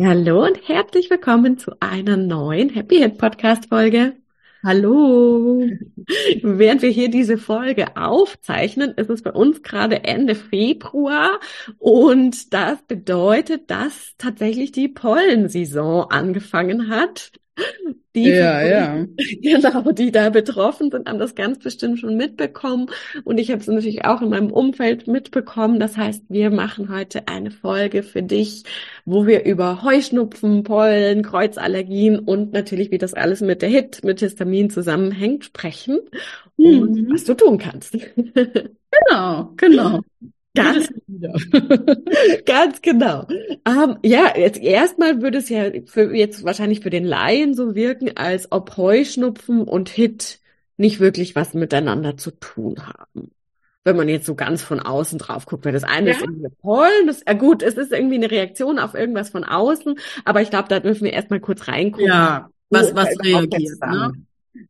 Hallo 0.00 0.44
und 0.44 0.68
herzlich 0.68 1.10
willkommen 1.10 1.58
zu 1.58 1.72
einer 1.80 2.16
neuen 2.16 2.68
Happy 2.68 2.98
Hit 2.98 3.18
Podcast 3.18 3.66
Folge. 3.66 4.14
Hallo. 4.62 5.60
Während 6.42 6.82
wir 6.82 6.90
hier 6.90 7.10
diese 7.10 7.36
Folge 7.36 7.96
aufzeichnen, 7.96 8.92
ist 8.92 9.10
es 9.10 9.22
bei 9.22 9.32
uns 9.32 9.64
gerade 9.64 10.04
Ende 10.04 10.36
Februar 10.36 11.40
und 11.78 12.54
das 12.54 12.80
bedeutet, 12.82 13.72
dass 13.72 14.14
tatsächlich 14.18 14.70
die 14.70 14.86
Pollensaison 14.86 16.08
angefangen 16.10 16.90
hat. 16.90 17.32
Die, 18.14 18.30
ja, 18.30 18.62
ja. 18.62 19.06
Genau, 19.42 19.92
die 19.92 20.10
da 20.10 20.30
betroffen 20.30 20.90
sind, 20.90 21.08
haben 21.08 21.18
das 21.18 21.34
ganz 21.34 21.58
bestimmt 21.58 21.98
schon 21.98 22.16
mitbekommen. 22.16 22.86
Und 23.24 23.38
ich 23.38 23.50
habe 23.50 23.60
es 23.60 23.66
natürlich 23.66 24.04
auch 24.04 24.22
in 24.22 24.30
meinem 24.30 24.50
Umfeld 24.50 25.06
mitbekommen. 25.06 25.78
Das 25.78 25.96
heißt, 25.96 26.24
wir 26.28 26.50
machen 26.50 26.92
heute 26.92 27.28
eine 27.28 27.50
Folge 27.50 28.02
für 28.02 28.22
dich, 28.22 28.64
wo 29.04 29.26
wir 29.26 29.44
über 29.44 29.82
Heuschnupfen, 29.82 30.64
Pollen, 30.64 31.22
Kreuzallergien 31.22 32.18
und 32.18 32.52
natürlich, 32.52 32.90
wie 32.90 32.98
das 32.98 33.14
alles 33.14 33.40
mit 33.40 33.62
der 33.62 33.68
HIT, 33.68 34.02
mit 34.04 34.20
Histamin 34.20 34.70
zusammenhängt, 34.70 35.44
sprechen 35.44 36.00
und 36.56 36.92
mhm. 36.92 37.12
was 37.12 37.24
du 37.24 37.34
tun 37.34 37.58
kannst. 37.58 37.96
Genau, 38.90 39.52
genau. 39.56 40.00
Ganz, 40.58 40.88
ganz 42.46 42.82
genau. 42.82 43.26
Ähm, 43.66 43.96
ja, 44.02 44.36
jetzt 44.36 44.60
erstmal 44.60 45.22
würde 45.22 45.38
es 45.38 45.48
ja 45.48 45.70
für, 45.86 46.14
jetzt 46.14 46.44
wahrscheinlich 46.44 46.80
für 46.80 46.90
den 46.90 47.04
Laien 47.04 47.54
so 47.54 47.74
wirken, 47.74 48.16
als 48.16 48.50
ob 48.52 48.76
Heuschnupfen 48.76 49.62
und 49.62 49.88
Hit 49.88 50.40
nicht 50.76 51.00
wirklich 51.00 51.34
was 51.36 51.54
miteinander 51.54 52.16
zu 52.16 52.30
tun 52.32 52.76
haben. 52.86 53.30
Wenn 53.84 53.96
man 53.96 54.08
jetzt 54.08 54.26
so 54.26 54.34
ganz 54.34 54.62
von 54.62 54.80
außen 54.80 55.18
drauf 55.18 55.46
guckt, 55.46 55.64
weil 55.64 55.72
das 55.72 55.84
eine 55.84 56.10
ja. 56.10 56.16
ist 56.16 56.22
irgendwie 56.22 56.48
Pollen, 56.60 57.06
das, 57.06 57.22
äh 57.22 57.34
gut, 57.34 57.62
es 57.62 57.74
ist 57.74 57.92
irgendwie 57.92 58.16
eine 58.16 58.30
Reaktion 58.30 58.78
auf 58.78 58.94
irgendwas 58.94 59.30
von 59.30 59.44
außen, 59.44 59.98
aber 60.24 60.42
ich 60.42 60.50
glaube, 60.50 60.68
da 60.68 60.80
dürfen 60.80 61.04
wir 61.04 61.12
erstmal 61.12 61.40
kurz 61.40 61.68
reingucken. 61.68 62.06
Ja, 62.06 62.50
was, 62.70 62.94
was 62.94 63.08
reagiert, 63.22 63.80
ne? 63.80 64.12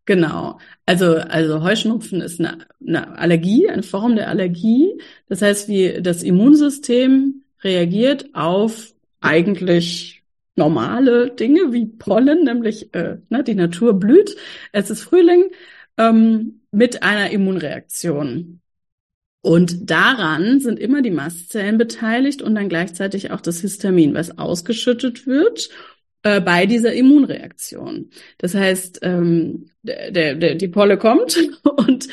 Genau. 0.05 0.59
Also, 0.87 1.17
also 1.17 1.63
Heuschnupfen 1.63 2.21
ist 2.21 2.41
eine, 2.41 2.59
eine 2.87 3.19
Allergie, 3.19 3.69
eine 3.69 3.83
Form 3.83 4.17
der 4.17 4.29
Allergie. 4.29 5.01
Das 5.29 5.43
heißt, 5.43 5.69
wie 5.69 6.01
das 6.03 6.23
Immunsystem 6.23 7.43
reagiert 7.63 8.35
auf 8.35 8.95
eigentlich 9.21 10.23
normale 10.57 11.31
Dinge 11.31 11.73
wie 11.73 11.87
Pollen, 11.87 12.45
nämlich 12.45 12.93
äh, 12.95 13.19
ne, 13.29 13.45
die 13.45 13.55
Natur 13.55 13.95
blüht, 13.95 14.37
es 14.73 14.91
ist 14.91 15.03
Frühling, 15.03 15.51
ähm, 15.97 16.61
mit 16.71 17.03
einer 17.03 17.31
Immunreaktion. 17.31 18.61
Und 19.41 19.91
daran 19.91 20.61
sind 20.61 20.79
immer 20.81 21.01
die 21.01 21.11
Mastzellen 21.11 21.79
beteiligt 21.79 22.43
und 22.43 22.55
dann 22.55 22.69
gleichzeitig 22.69 23.31
auch 23.31 23.41
das 23.41 23.61
Histamin, 23.61 24.15
was 24.15 24.37
ausgeschüttet 24.37 25.27
wird 25.27 25.71
äh, 26.37 26.41
bei 26.41 26.67
dieser 26.67 26.93
Immunreaktion. 26.93 28.11
Das 28.39 28.55
heißt, 28.55 29.01
ähm, 29.03 29.67
der, 29.83 30.35
der, 30.35 30.55
die 30.55 30.69
Polle 30.69 30.99
kommt 30.99 31.39
und, 31.63 32.09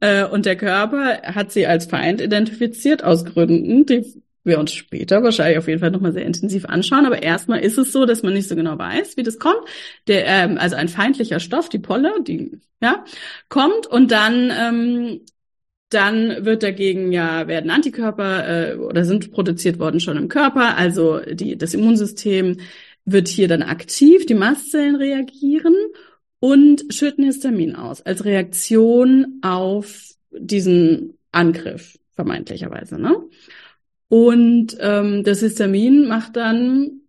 äh, 0.00 0.24
und 0.24 0.46
der 0.46 0.56
Körper 0.56 1.22
hat 1.22 1.52
sie 1.52 1.66
als 1.66 1.86
Feind 1.86 2.20
identifiziert 2.20 3.04
aus 3.04 3.24
Gründen, 3.24 3.86
die 3.86 4.22
wir 4.42 4.58
uns 4.58 4.72
später 4.72 5.22
wahrscheinlich 5.22 5.58
auf 5.58 5.68
jeden 5.68 5.80
Fall 5.80 5.90
nochmal 5.90 6.12
sehr 6.12 6.24
intensiv 6.24 6.64
anschauen. 6.64 7.06
Aber 7.06 7.22
erstmal 7.22 7.60
ist 7.60 7.78
es 7.78 7.92
so, 7.92 8.06
dass 8.06 8.22
man 8.22 8.32
nicht 8.32 8.48
so 8.48 8.56
genau 8.56 8.78
weiß, 8.78 9.16
wie 9.16 9.22
das 9.22 9.38
kommt. 9.38 9.60
Der, 10.06 10.26
ähm, 10.26 10.58
also 10.58 10.76
ein 10.76 10.88
feindlicher 10.88 11.40
Stoff, 11.40 11.68
die 11.68 11.78
Polle, 11.78 12.12
die 12.26 12.60
ja 12.82 13.04
kommt 13.48 13.86
und 13.86 14.10
dann 14.10 14.50
ähm, 14.58 15.20
dann 15.90 16.44
wird 16.44 16.62
dagegen 16.62 17.12
ja 17.12 17.48
werden 17.48 17.70
Antikörper 17.70 18.72
äh, 18.72 18.76
oder 18.76 19.04
sind 19.04 19.32
produziert 19.32 19.78
worden 19.78 20.00
schon 20.00 20.16
im 20.16 20.28
Körper. 20.28 20.76
Also 20.76 21.20
die 21.20 21.58
das 21.58 21.74
Immunsystem 21.74 22.58
wird 23.12 23.28
hier 23.28 23.48
dann 23.48 23.62
aktiv, 23.62 24.26
die 24.26 24.34
Mastzellen 24.34 24.96
reagieren 24.96 25.74
und 26.38 26.84
schütten 26.90 27.24
Histamin 27.24 27.76
aus 27.76 28.02
als 28.02 28.24
Reaktion 28.24 29.38
auf 29.42 30.10
diesen 30.30 31.18
Angriff, 31.32 31.98
vermeintlicherweise. 32.12 32.98
Ne? 32.98 33.16
Und 34.08 34.76
ähm, 34.80 35.22
das 35.24 35.40
Histamin 35.40 36.08
macht 36.08 36.36
dann 36.36 37.00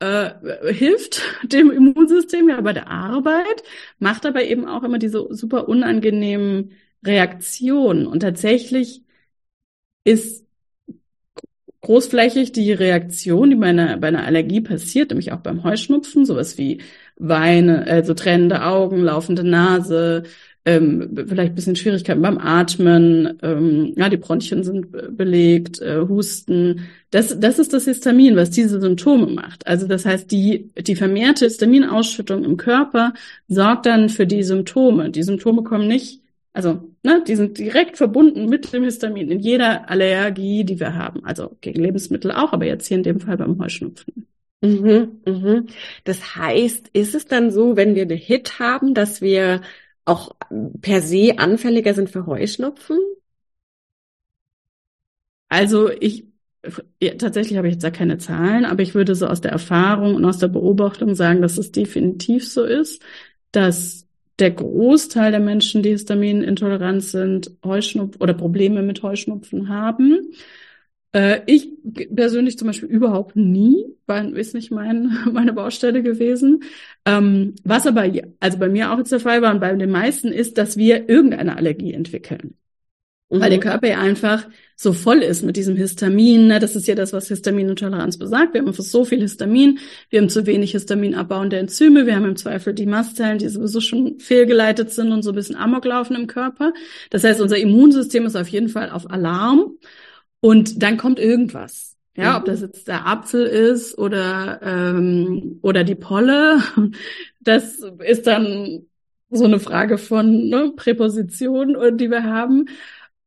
äh, 0.00 0.72
hilft 0.72 1.22
dem 1.44 1.70
Immunsystem 1.70 2.48
ja 2.48 2.60
bei 2.60 2.72
der 2.72 2.88
Arbeit, 2.88 3.62
macht 3.98 4.26
aber 4.26 4.44
eben 4.44 4.66
auch 4.66 4.82
immer 4.82 4.98
diese 4.98 5.26
super 5.30 5.68
unangenehmen 5.68 6.72
Reaktionen. 7.04 8.06
Und 8.06 8.20
tatsächlich 8.20 9.04
ist 10.04 10.46
großflächig 11.82 12.52
die 12.52 12.72
Reaktion, 12.72 13.50
die 13.50 13.56
bei 13.56 13.66
einer, 13.66 13.96
bei 13.98 14.08
einer 14.08 14.24
Allergie 14.24 14.60
passiert, 14.60 15.10
nämlich 15.10 15.32
auch 15.32 15.40
beim 15.40 15.64
Heuschnupfen, 15.64 16.24
sowas 16.24 16.58
wie 16.58 16.80
Weine, 17.16 17.86
also 17.86 18.14
tränende 18.14 18.64
Augen, 18.64 18.98
laufende 19.02 19.44
Nase, 19.44 20.22
ähm, 20.64 21.10
vielleicht 21.28 21.56
bisschen 21.56 21.74
Schwierigkeiten 21.76 22.22
beim 22.22 22.38
Atmen, 22.38 23.38
ähm, 23.42 23.94
ja, 23.96 24.08
die 24.08 24.16
Bronchien 24.16 24.62
sind 24.62 24.92
belegt, 25.16 25.80
äh, 25.82 26.06
Husten. 26.08 26.88
Das, 27.10 27.38
das 27.38 27.58
ist 27.58 27.72
das 27.72 27.84
Histamin, 27.84 28.36
was 28.36 28.50
diese 28.50 28.80
Symptome 28.80 29.26
macht. 29.26 29.66
Also 29.66 29.88
das 29.88 30.06
heißt, 30.06 30.30
die, 30.30 30.70
die 30.78 30.94
vermehrte 30.94 31.46
Histaminausschüttung 31.46 32.44
im 32.44 32.56
Körper 32.56 33.12
sorgt 33.48 33.86
dann 33.86 34.08
für 34.08 34.26
die 34.26 34.44
Symptome. 34.44 35.10
Die 35.10 35.22
Symptome 35.24 35.64
kommen 35.64 35.88
nicht 35.88 36.22
also, 36.52 36.91
ne, 37.02 37.22
die 37.26 37.36
sind 37.36 37.58
direkt 37.58 37.96
verbunden 37.96 38.48
mit 38.48 38.72
dem 38.72 38.84
Histamin 38.84 39.30
in 39.30 39.40
jeder 39.40 39.88
Allergie, 39.90 40.64
die 40.64 40.80
wir 40.80 40.94
haben. 40.94 41.24
Also 41.24 41.56
gegen 41.60 41.82
Lebensmittel 41.82 42.32
auch, 42.32 42.52
aber 42.52 42.64
jetzt 42.66 42.86
hier 42.86 42.96
in 42.96 43.02
dem 43.02 43.20
Fall 43.20 43.36
beim 43.36 43.58
Heuschnupfen. 43.58 44.26
Mhm, 44.62 45.20
mhm. 45.26 45.66
Das 46.04 46.36
heißt, 46.36 46.88
ist 46.92 47.14
es 47.14 47.26
dann 47.26 47.50
so, 47.50 47.76
wenn 47.76 47.94
wir 47.94 48.02
eine 48.02 48.14
Hit 48.14 48.58
haben, 48.60 48.94
dass 48.94 49.20
wir 49.20 49.60
auch 50.04 50.36
per 50.80 51.02
se 51.02 51.38
anfälliger 51.38 51.94
sind 51.94 52.10
für 52.10 52.26
Heuschnupfen? 52.26 52.98
Also 55.48 55.90
ich 55.90 56.24
ja, 57.00 57.14
tatsächlich 57.16 57.58
habe 57.58 57.68
ich 57.68 57.74
jetzt 57.74 57.84
da 57.84 57.90
keine 57.90 58.18
Zahlen, 58.18 58.64
aber 58.64 58.82
ich 58.82 58.94
würde 58.94 59.14
so 59.14 59.26
aus 59.26 59.40
der 59.40 59.50
Erfahrung 59.50 60.14
und 60.14 60.24
aus 60.24 60.38
der 60.38 60.48
Beobachtung 60.48 61.14
sagen, 61.14 61.42
dass 61.42 61.58
es 61.58 61.72
definitiv 61.72 62.48
so 62.48 62.64
ist, 62.64 63.02
dass 63.50 64.06
der 64.38 64.50
Großteil 64.50 65.30
der 65.30 65.40
Menschen, 65.40 65.82
die 65.82 65.90
histaminintolerant 65.90 67.02
sind, 67.02 67.50
Heuschnupfen 67.64 68.20
oder 68.20 68.34
Probleme 68.34 68.82
mit 68.82 69.02
Heuschnupfen 69.02 69.68
haben. 69.68 70.32
Äh, 71.12 71.40
ich 71.46 71.68
persönlich 72.14 72.56
zum 72.58 72.68
Beispiel 72.68 72.88
überhaupt 72.88 73.36
nie, 73.36 73.84
weil 74.06 74.36
ist 74.36 74.54
nicht 74.54 74.70
mein, 74.70 75.16
meine 75.32 75.52
Baustelle 75.52 76.02
gewesen. 76.02 76.62
Ähm, 77.04 77.54
was 77.64 77.86
aber, 77.86 78.10
also 78.40 78.58
bei 78.58 78.68
mir 78.68 78.92
auch 78.92 78.98
jetzt 78.98 79.12
der 79.12 79.20
Fall 79.20 79.42
war 79.42 79.52
und 79.52 79.60
bei 79.60 79.74
den 79.74 79.90
meisten 79.90 80.28
ist, 80.28 80.58
dass 80.58 80.76
wir 80.76 81.08
irgendeine 81.08 81.56
Allergie 81.56 81.92
entwickeln. 81.92 82.54
Mhm. 83.28 83.40
Weil 83.40 83.50
der 83.50 83.58
mhm. 83.58 83.62
Körper 83.62 83.88
ja 83.88 84.00
einfach 84.00 84.48
so 84.82 84.92
voll 84.92 85.18
ist 85.18 85.42
mit 85.42 85.56
diesem 85.56 85.76
Histamin. 85.76 86.48
Ne? 86.48 86.58
Das 86.58 86.74
ist 86.74 86.88
ja 86.88 86.96
das, 86.96 87.12
was 87.12 87.28
Histaminintoleranz 87.28 88.18
besagt. 88.18 88.52
Wir 88.52 88.60
haben 88.60 88.68
einfach 88.68 88.82
so 88.82 89.04
viel 89.04 89.20
Histamin. 89.20 89.78
Wir 90.10 90.20
haben 90.20 90.28
zu 90.28 90.44
wenig 90.44 90.72
Histamin 90.72 91.14
abbauende 91.14 91.56
Enzyme. 91.56 92.04
Wir 92.04 92.16
haben 92.16 92.24
im 92.24 92.36
Zweifel 92.36 92.74
die 92.74 92.86
Mastzellen, 92.86 93.38
die 93.38 93.48
sowieso 93.48 93.80
schon 93.80 94.18
fehlgeleitet 94.18 94.90
sind 94.90 95.12
und 95.12 95.22
so 95.22 95.30
ein 95.30 95.36
bisschen 95.36 95.54
Amok 95.54 95.84
laufen 95.84 96.16
im 96.16 96.26
Körper. 96.26 96.72
Das 97.10 97.22
heißt, 97.22 97.40
unser 97.40 97.58
Immunsystem 97.58 98.26
ist 98.26 98.34
auf 98.34 98.48
jeden 98.48 98.68
Fall 98.68 98.90
auf 98.90 99.08
Alarm. 99.08 99.78
Und 100.40 100.82
dann 100.82 100.96
kommt 100.96 101.20
irgendwas. 101.20 101.96
Ja, 102.16 102.36
ob 102.36 102.44
das 102.44 102.60
jetzt 102.60 102.88
der 102.88 103.06
Apfel 103.06 103.46
ist 103.46 103.96
oder, 103.96 104.60
ähm, 104.62 105.60
oder 105.62 105.82
die 105.82 105.94
Polle, 105.94 106.60
das 107.40 107.78
ist 108.04 108.26
dann 108.26 108.86
so 109.30 109.44
eine 109.44 109.60
Frage 109.60 109.96
von 109.96 110.48
ne, 110.48 110.72
Präposition, 110.76 111.96
die 111.96 112.10
wir 112.10 112.24
haben. 112.24 112.66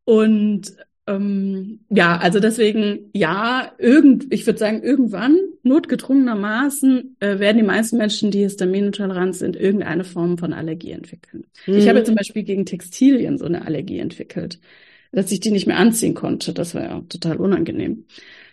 Und 0.03 0.75
ähm, 1.07 1.81
ja, 1.89 2.17
also 2.17 2.39
deswegen, 2.39 3.11
ja, 3.13 3.71
irgend, 3.77 4.33
ich 4.33 4.45
würde 4.47 4.57
sagen, 4.57 4.81
irgendwann, 4.81 5.37
notgedrungenermaßen, 5.61 7.17
äh, 7.19 7.39
werden 7.39 7.57
die 7.57 7.63
meisten 7.63 7.97
Menschen, 7.97 8.31
die 8.31 8.39
histaminintolerant 8.39 9.35
sind, 9.35 9.55
irgendeine 9.55 10.03
Form 10.03 10.37
von 10.37 10.53
Allergie 10.53 10.91
entwickeln. 10.91 11.45
Mhm. 11.67 11.75
Ich 11.75 11.87
habe 11.87 12.03
zum 12.03 12.15
Beispiel 12.15 12.43
gegen 12.43 12.65
Textilien 12.65 13.37
so 13.37 13.45
eine 13.45 13.65
Allergie 13.65 13.99
entwickelt, 13.99 14.59
dass 15.11 15.31
ich 15.31 15.39
die 15.39 15.51
nicht 15.51 15.67
mehr 15.67 15.77
anziehen 15.77 16.15
konnte. 16.15 16.53
Das 16.53 16.73
war 16.73 16.83
ja 16.83 17.01
total 17.07 17.37
unangenehm. 17.37 18.05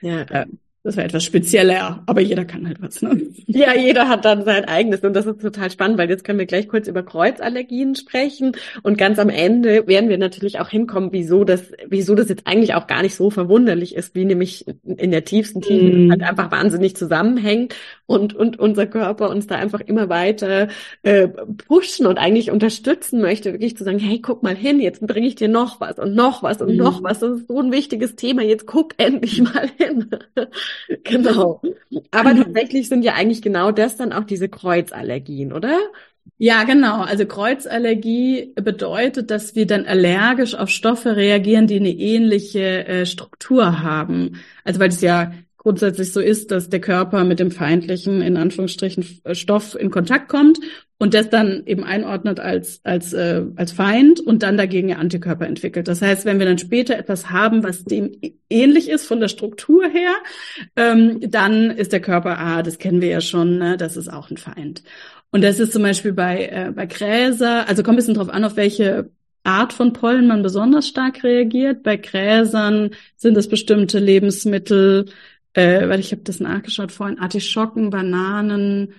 Ja. 0.03 0.23
Äh, 0.23 0.47
das 0.85 0.97
wäre 0.97 1.07
etwas 1.07 1.23
spezieller, 1.23 2.03
aber 2.07 2.21
jeder 2.21 2.45
kann 2.45 2.67
halt 2.67 2.83
was. 2.83 3.03
Ne? 3.03 3.29
Ja, 3.47 3.73
jeder 3.77 4.09
hat 4.09 4.25
dann 4.25 4.45
sein 4.45 4.65
eigenes 4.65 5.03
und 5.03 5.15
das 5.15 5.27
ist 5.27 5.41
total 5.41 5.71
spannend, 5.71 5.97
weil 5.97 6.11
jetzt 6.11 6.25
können 6.25 6.41
wir 6.41 6.47
gleich 6.47 6.67
kurz 6.67 6.89
über 6.89 7.05
Kreuzallergien 7.05 7.95
sprechen 7.95 8.57
und 8.83 8.99
ganz 8.99 9.21
am 9.21 9.29
Ende 9.29 9.87
werden 9.87 10.09
wir 10.09 10.19
natürlich 10.19 10.59
auch 10.59 10.69
hinkommen, 10.69 11.11
wieso 11.13 11.45
das, 11.45 11.73
wieso 11.87 12.17
das 12.17 12.29
jetzt 12.29 12.49
eigentlich 12.49 12.75
auch 12.75 12.89
gar 12.89 13.03
nicht 13.03 13.15
so 13.15 13.31
verwunderlich 13.31 13.95
ist, 13.95 14.17
wie 14.17 14.25
nämlich 14.25 14.67
in 14.85 15.13
der 15.13 15.25
tiefsten 15.25 15.61
Tiefe 15.61 15.97
mm. 15.97 16.11
halt 16.11 16.23
einfach 16.23 16.51
wahnsinnig 16.51 16.97
zusammenhängt 16.97 17.77
und 18.07 18.35
und 18.35 18.59
unser 18.59 18.87
Körper 18.87 19.31
uns 19.31 19.47
da 19.47 19.55
einfach 19.55 19.81
immer 19.81 20.09
weiter 20.09 20.67
äh, 21.05 21.29
pushen 21.29 22.07
und 22.07 22.19
eigentlich 22.19 22.51
unterstützen 22.51 23.21
möchte, 23.21 23.53
wirklich 23.53 23.77
zu 23.77 23.85
sagen, 23.85 24.01
hey, 24.01 24.21
guck 24.21 24.43
mal 24.43 24.57
hin, 24.57 24.81
jetzt 24.81 25.07
bringe 25.07 25.29
ich 25.29 25.37
dir 25.37 25.49
noch 25.49 25.81
was 25.81 26.01
und 26.01 26.17
noch 26.17 26.43
was 26.43 26.61
und 26.61 26.75
mm. 26.75 26.77
noch 26.77 27.05
was. 27.05 27.21
Das 27.21 27.39
ist 27.39 27.47
so 27.47 27.61
ein 27.61 27.71
wichtiges 27.71 28.17
Thema. 28.17 28.43
Jetzt 28.43 28.67
guck 28.67 28.95
endlich 28.97 29.41
mal 29.55 29.71
hin. 29.79 30.11
genau. 31.05 31.63
Aber 32.11 32.35
tatsächlich 32.35 32.89
sind 32.89 33.03
ja 33.03 33.15
eigentlich 33.15 33.43
genau 33.43 33.73
das 33.73 33.97
dann 33.97 34.13
auch 34.13 34.25
diese 34.25 34.49
Kreuzallergien, 34.49 35.53
oder? 35.53 35.79
Ja, 36.39 36.65
genau. 36.65 37.03
Also 37.03 37.27
Kreuzallergie 37.27 38.53
bedeutet, 38.57 39.31
dass 39.31 39.55
wir 39.55 39.67
dann 39.67 39.87
allergisch 39.87 40.55
auf 40.55 40.71
Stoffe 40.71 41.17
reagieren, 41.17 41.67
die 41.67 41.77
eine 41.77 41.91
ähnliche 41.91 42.87
äh, 42.87 43.07
Struktur 43.07 43.83
haben. 43.83 44.41
Also 44.65 44.81
weil 44.81 44.89
es 44.89 45.01
ja 45.01 45.33
grundsätzlich 45.57 46.13
so 46.13 46.21
ist, 46.21 46.51
dass 46.51 46.69
der 46.69 46.81
Körper 46.81 47.23
mit 47.25 47.39
dem 47.39 47.53
feindlichen, 47.53 48.21
in 48.21 48.37
Anführungsstrichen, 48.37 49.05
Stoff 49.33 49.77
in 49.77 49.91
Kontakt 49.91 50.29
kommt 50.29 50.59
und 51.03 51.15
das 51.15 51.29
dann 51.31 51.65
eben 51.67 51.83
einordnet 51.83 52.39
als, 52.39 52.81
als, 52.85 53.13
äh, 53.13 53.43
als 53.57 53.73
Feind 53.73 54.21
und 54.21 54.45
dann 54.45 54.57
dagegen 54.57 54.95
Antikörper 54.95 55.49
entwickelt. 55.49 55.89
Das 55.89 56.01
heißt, 56.01 56.25
wenn 56.27 56.39
wir 56.39 56.47
dann 56.47 56.59
später 56.59 56.97
etwas 56.97 57.29
haben, 57.29 57.65
was 57.65 57.83
dem 57.83 58.13
ähnlich 58.49 58.89
ist 58.89 59.05
von 59.05 59.19
der 59.19 59.27
Struktur 59.27 59.83
her, 59.89 60.13
ähm, 60.77 61.19
dann 61.21 61.73
ist 61.73 61.93
der 61.93 61.99
Körper, 61.99 62.39
ah, 62.39 62.63
das 62.63 62.79
kennen 62.79 63.01
wir 63.01 63.09
ja 63.09 63.21
schon, 63.21 63.59
ne, 63.59 63.77
das 63.77 63.97
ist 63.97 64.13
auch 64.13 64.31
ein 64.31 64.37
Feind. 64.37 64.85
Und 65.33 65.43
das 65.43 65.59
ist 65.59 65.73
zum 65.73 65.83
Beispiel 65.83 66.13
bei, 66.13 66.47
äh, 66.47 66.71
bei 66.73 66.87
Gräser, 66.87 67.69
also 67.69 67.83
kommt 67.83 67.95
ein 67.95 67.97
bisschen 67.97 68.15
drauf 68.15 68.29
an, 68.29 68.45
auf 68.45 68.55
welche 68.55 69.11
Art 69.43 69.73
von 69.73 69.93
Pollen 69.93 70.29
man 70.29 70.45
besonders 70.45 70.87
stark 70.87 71.25
reagiert. 71.25 71.83
Bei 71.83 71.97
Gräsern 71.97 72.91
sind 73.17 73.37
es 73.37 73.49
bestimmte 73.49 73.99
Lebensmittel, 73.99 75.07
äh, 75.55 75.89
weil 75.89 75.99
ich 75.99 76.13
habe 76.13 76.23
das 76.23 76.39
nachgeschaut 76.39 76.93
vorhin, 76.93 77.19
Artischocken, 77.19 77.91
Bananen, 77.91 78.95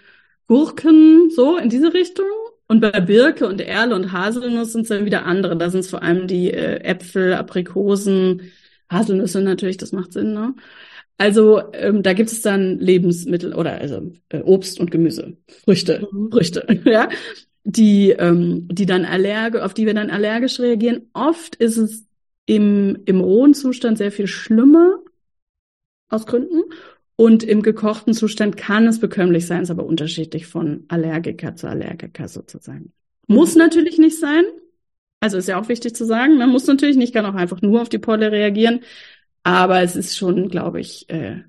Gurken, 0.54 1.32
so 1.32 1.58
in 1.58 1.70
diese 1.70 1.96
Richtung. 1.96 2.28
Und 2.68 2.80
bei 2.80 2.92
Birke 3.02 3.48
und 3.48 3.60
Erle 3.60 3.96
und 3.96 4.12
Haselnuss 4.12 4.74
sind 4.74 4.84
es 4.84 4.90
dann 4.90 5.06
wieder 5.06 5.26
andere. 5.26 5.58
Da 5.58 5.72
sind 5.72 5.80
es 5.80 5.90
vor 5.90 6.04
allem 6.04 6.28
die 6.28 6.52
äh, 6.52 6.80
Äpfel, 6.84 7.34
Aprikosen, 7.34 8.52
Haselnüsse 8.88 9.42
natürlich, 9.42 9.78
das 9.78 9.94
macht 9.94 10.14
Sinn, 10.14 10.34
ne? 10.34 10.54
Also 11.18 11.62
ähm, 11.74 12.04
da 12.04 12.14
gibt 12.14 12.32
es 12.32 12.42
dann 12.42 12.78
Lebensmittel 12.78 13.56
oder 13.56 13.80
also 13.80 14.12
äh, 14.30 14.42
Obst 14.42 14.80
und 14.80 14.92
Gemüse, 14.92 15.38
Früchte, 15.64 16.08
mhm. 16.12 16.32
Früchte, 16.32 16.68
ja, 16.86 17.10
die 17.64 18.12
ähm, 18.12 18.68
die 18.72 18.86
dann 18.86 19.06
allergisch, 19.06 19.62
auf 19.62 19.74
die 19.74 19.88
wir 19.88 19.96
dann 19.96 20.12
allergisch 20.12 20.60
reagieren. 20.60 21.10
Oft 21.14 21.56
ist 21.56 21.78
es 21.78 22.06
im 22.46 23.00
im 23.06 23.22
rohen 23.22 23.56
Zustand 23.56 23.98
sehr 23.98 24.12
viel 24.12 24.28
schlimmer 24.28 25.00
aus 26.10 26.28
Gründen. 26.28 26.62
Und 27.16 27.44
im 27.44 27.62
gekochten 27.62 28.14
Zustand 28.14 28.58
kann 28.58 28.88
es 28.88 29.00
bekömmlich 29.00 29.46
sein, 29.46 29.64
ist 29.64 29.70
aber 29.70 29.86
unterschiedlich 29.86 30.48
von 30.48 30.86
Allergiker 30.88 31.56
zu 31.56 31.68
Allergiker 31.68 32.28
sozusagen. 32.28 32.92
Muss 33.28 33.56
natürlich 33.56 34.00
nicht 34.00 34.20
sein. 34.20 34.44
Also 35.20 35.38
ist 35.38 35.48
ja 35.48 35.60
auch 35.60 35.70
wichtig 35.70 35.96
zu 35.96 36.06
sagen, 36.06 36.38
man 36.38 36.50
muss 36.50 36.68
natürlich 36.68 36.98
nicht, 36.98 37.14
kann 37.14 37.26
auch 37.26 37.36
einfach 37.36 37.62
nur 37.62 37.82
auf 37.82 37.90
die 37.90 38.00
Polle 38.00 38.32
reagieren. 38.32 38.82
Aber 39.44 39.82
es 39.82 39.96
ist 39.96 40.18
schon, 40.18 40.50
glaube 40.50 40.82
ich, 40.82 41.10
äh, 41.10 41.44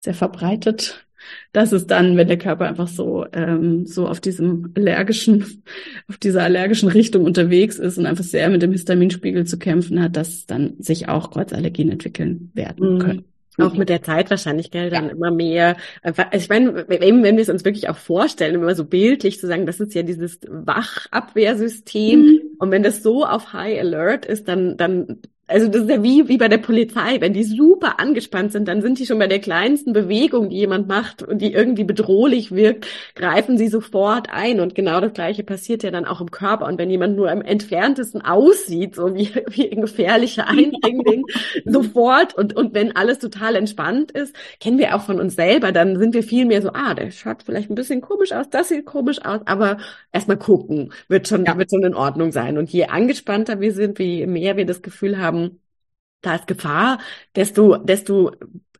sehr 0.00 0.14
verbreitet, 0.14 1.06
dass 1.52 1.72
es 1.72 1.86
dann, 1.86 2.16
wenn 2.16 2.28
der 2.28 2.38
Körper 2.38 2.66
einfach 2.66 2.88
so 2.88 3.26
ähm, 3.32 3.86
so 3.86 4.08
auf 4.08 4.20
diesem 4.20 4.72
allergischen, 4.76 5.62
auf 6.08 6.18
dieser 6.18 6.42
allergischen 6.42 6.88
Richtung 6.88 7.24
unterwegs 7.24 7.78
ist 7.78 7.98
und 7.98 8.06
einfach 8.06 8.24
sehr 8.24 8.48
mit 8.48 8.62
dem 8.62 8.72
Histaminspiegel 8.72 9.46
zu 9.46 9.58
kämpfen 9.58 10.02
hat, 10.02 10.16
dass 10.16 10.46
dann 10.46 10.74
sich 10.80 11.08
auch 11.08 11.30
Kreuzallergien 11.30 11.90
entwickeln 11.90 12.50
werden 12.54 12.94
mhm. 12.94 12.98
können. 12.98 13.24
Auch 13.58 13.74
mit 13.74 13.90
der 13.90 14.02
Zeit 14.02 14.30
wahrscheinlich, 14.30 14.70
gell, 14.70 14.88
dann 14.88 15.06
ja. 15.06 15.10
immer 15.10 15.30
mehr. 15.30 15.76
Also 16.02 16.22
ich 16.32 16.48
meine, 16.48 16.88
wenn, 16.88 17.22
wenn 17.22 17.36
wir 17.36 17.42
es 17.42 17.50
uns 17.50 17.64
wirklich 17.64 17.88
auch 17.90 17.98
vorstellen, 17.98 18.54
immer 18.54 18.74
so 18.74 18.84
bildlich 18.84 19.38
zu 19.38 19.46
sagen, 19.46 19.66
das 19.66 19.78
ist 19.78 19.94
ja 19.94 20.02
dieses 20.02 20.38
Wachabwehrsystem. 20.48 22.20
Mhm. 22.20 22.40
Und 22.58 22.70
wenn 22.70 22.82
das 22.82 23.02
so 23.02 23.26
auf 23.26 23.52
High 23.52 23.78
Alert 23.80 24.24
ist, 24.24 24.48
dann, 24.48 24.76
dann 24.78 25.18
also 25.52 25.68
das 25.68 25.82
ist 25.82 25.90
ja 25.90 26.02
wie, 26.02 26.28
wie 26.28 26.38
bei 26.38 26.48
der 26.48 26.58
Polizei. 26.58 27.20
Wenn 27.20 27.32
die 27.32 27.44
super 27.44 28.00
angespannt 28.00 28.52
sind, 28.52 28.68
dann 28.68 28.80
sind 28.80 28.98
die 28.98 29.06
schon 29.06 29.18
bei 29.18 29.26
der 29.26 29.38
kleinsten 29.38 29.92
Bewegung, 29.92 30.48
die 30.48 30.56
jemand 30.56 30.88
macht 30.88 31.22
und 31.22 31.40
die 31.42 31.52
irgendwie 31.52 31.84
bedrohlich 31.84 32.52
wirkt, 32.52 32.86
greifen 33.14 33.58
sie 33.58 33.68
sofort 33.68 34.28
ein. 34.30 34.60
Und 34.60 34.74
genau 34.74 35.00
das 35.00 35.12
Gleiche 35.12 35.44
passiert 35.44 35.82
ja 35.82 35.90
dann 35.90 36.06
auch 36.06 36.20
im 36.20 36.30
Körper. 36.30 36.66
Und 36.66 36.78
wenn 36.78 36.90
jemand 36.90 37.16
nur 37.16 37.30
am 37.30 37.42
entferntesten 37.42 38.22
aussieht, 38.22 38.94
so 38.94 39.14
wie, 39.14 39.30
wie 39.50 39.70
ein 39.70 39.82
gefährlicher 39.82 40.48
Eindringling, 40.48 41.24
sofort. 41.66 42.34
Und, 42.34 42.56
und 42.56 42.74
wenn 42.74 42.96
alles 42.96 43.18
total 43.18 43.56
entspannt 43.56 44.10
ist, 44.12 44.34
kennen 44.58 44.78
wir 44.78 44.96
auch 44.96 45.02
von 45.02 45.20
uns 45.20 45.36
selber, 45.36 45.72
dann 45.72 45.98
sind 45.98 46.14
wir 46.14 46.22
viel 46.22 46.46
mehr 46.46 46.62
so, 46.62 46.70
ah, 46.72 46.94
der 46.94 47.10
schaut 47.10 47.42
vielleicht 47.42 47.70
ein 47.70 47.74
bisschen 47.74 48.00
komisch 48.00 48.32
aus, 48.32 48.48
das 48.50 48.68
sieht 48.68 48.86
komisch 48.86 49.22
aus, 49.24 49.40
aber 49.44 49.78
erstmal 50.12 50.38
gucken, 50.38 50.92
wird 51.08 51.28
schon, 51.28 51.44
ja. 51.44 51.56
wird 51.58 51.70
schon 51.70 51.84
in 51.84 51.94
Ordnung 51.94 52.32
sein. 52.32 52.56
Und 52.56 52.70
je 52.70 52.86
angespannter 52.86 53.60
wir 53.60 53.72
sind, 53.72 53.98
je 53.98 54.26
mehr 54.26 54.56
wir 54.56 54.66
das 54.66 54.82
Gefühl 54.82 55.18
haben, 55.18 55.41
da 56.22 56.36
ist 56.36 56.46
Gefahr, 56.46 56.98
desto, 57.36 57.76
desto 57.76 58.30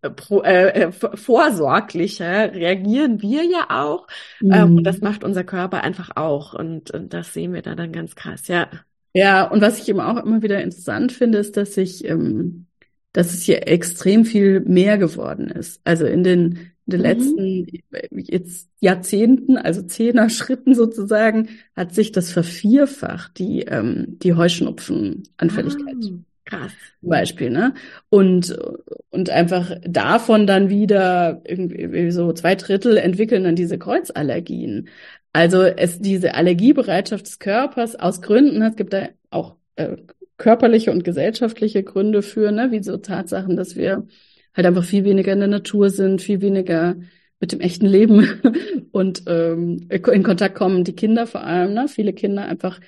äh, 0.00 0.10
pro, 0.10 0.42
äh, 0.42 0.68
äh 0.68 0.92
vorsorglicher 0.92 2.52
reagieren 2.52 3.20
wir 3.20 3.44
ja 3.44 3.66
auch. 3.68 4.06
Mhm. 4.40 4.52
Ähm, 4.52 4.76
und 4.78 4.84
das 4.84 4.98
mhm. 5.00 5.08
macht 5.08 5.24
unser 5.24 5.44
Körper 5.44 5.82
einfach 5.82 6.16
auch. 6.16 6.54
Und, 6.54 6.90
und 6.92 7.12
das 7.12 7.34
sehen 7.34 7.52
wir 7.52 7.62
da 7.62 7.74
dann 7.74 7.92
ganz 7.92 8.14
krass, 8.14 8.48
ja. 8.48 8.68
Ja, 9.14 9.44
und 9.44 9.60
was 9.60 9.78
ich 9.78 9.88
eben 9.88 10.00
auch 10.00 10.24
immer 10.24 10.42
wieder 10.42 10.62
interessant 10.62 11.12
finde, 11.12 11.38
ist, 11.38 11.56
dass 11.56 11.76
ich, 11.76 12.04
ähm, 12.08 12.66
dass 13.12 13.34
es 13.34 13.42
hier 13.42 13.68
extrem 13.68 14.24
viel 14.24 14.60
mehr 14.60 14.96
geworden 14.96 15.48
ist. 15.48 15.82
Also 15.84 16.06
in 16.06 16.24
den, 16.24 16.72
in 16.86 16.92
den 16.92 17.00
mhm. 17.00 17.06
letzten 17.06 17.66
jetzt 18.16 18.70
Jahrzehnten, 18.80 19.58
also 19.58 19.82
Zehner-Schritten 19.82 20.74
sozusagen, 20.74 21.50
hat 21.76 21.94
sich 21.94 22.12
das 22.12 22.32
vervierfacht, 22.32 23.38
die, 23.38 23.62
ähm, 23.62 24.18
die 24.18 24.32
Heuschnupfenanfälligkeit. 24.34 25.96
Ah. 26.04 26.31
Krass. 26.52 26.72
Zum 27.00 27.08
Beispiel, 27.08 27.48
ne? 27.50 27.72
Und, 28.10 28.54
und 29.10 29.30
einfach 29.30 29.72
davon 29.84 30.46
dann 30.46 30.68
wieder 30.68 31.40
irgendwie 31.46 32.10
so 32.10 32.32
zwei 32.34 32.54
Drittel 32.56 32.98
entwickeln 32.98 33.44
dann 33.44 33.56
diese 33.56 33.78
Kreuzallergien. 33.78 34.88
Also 35.32 35.62
es 35.62 35.98
diese 36.00 36.34
Allergiebereitschaft 36.34 37.24
des 37.26 37.38
Körpers 37.38 37.96
aus 37.96 38.20
Gründen, 38.20 38.60
es 38.60 38.76
gibt 38.76 38.92
da 38.92 39.08
auch 39.30 39.56
äh, 39.76 39.96
körperliche 40.36 40.90
und 40.90 41.04
gesellschaftliche 41.04 41.82
Gründe 41.84 42.20
für, 42.22 42.52
ne, 42.52 42.70
wie 42.70 42.82
so 42.82 42.98
Tatsachen, 42.98 43.56
dass 43.56 43.74
wir 43.74 44.06
halt 44.54 44.66
einfach 44.66 44.84
viel 44.84 45.04
weniger 45.04 45.32
in 45.32 45.38
der 45.38 45.48
Natur 45.48 45.88
sind, 45.88 46.20
viel 46.20 46.42
weniger 46.42 46.96
mit 47.40 47.52
dem 47.52 47.60
echten 47.60 47.86
Leben 47.86 48.42
und 48.92 49.22
ähm, 49.26 49.88
in 49.88 50.22
Kontakt 50.22 50.54
kommen, 50.54 50.84
die 50.84 50.94
Kinder 50.94 51.26
vor 51.26 51.42
allem, 51.44 51.72
ne? 51.72 51.88
Viele 51.88 52.12
Kinder 52.12 52.44
einfach 52.44 52.78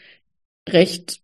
recht, 0.68 1.23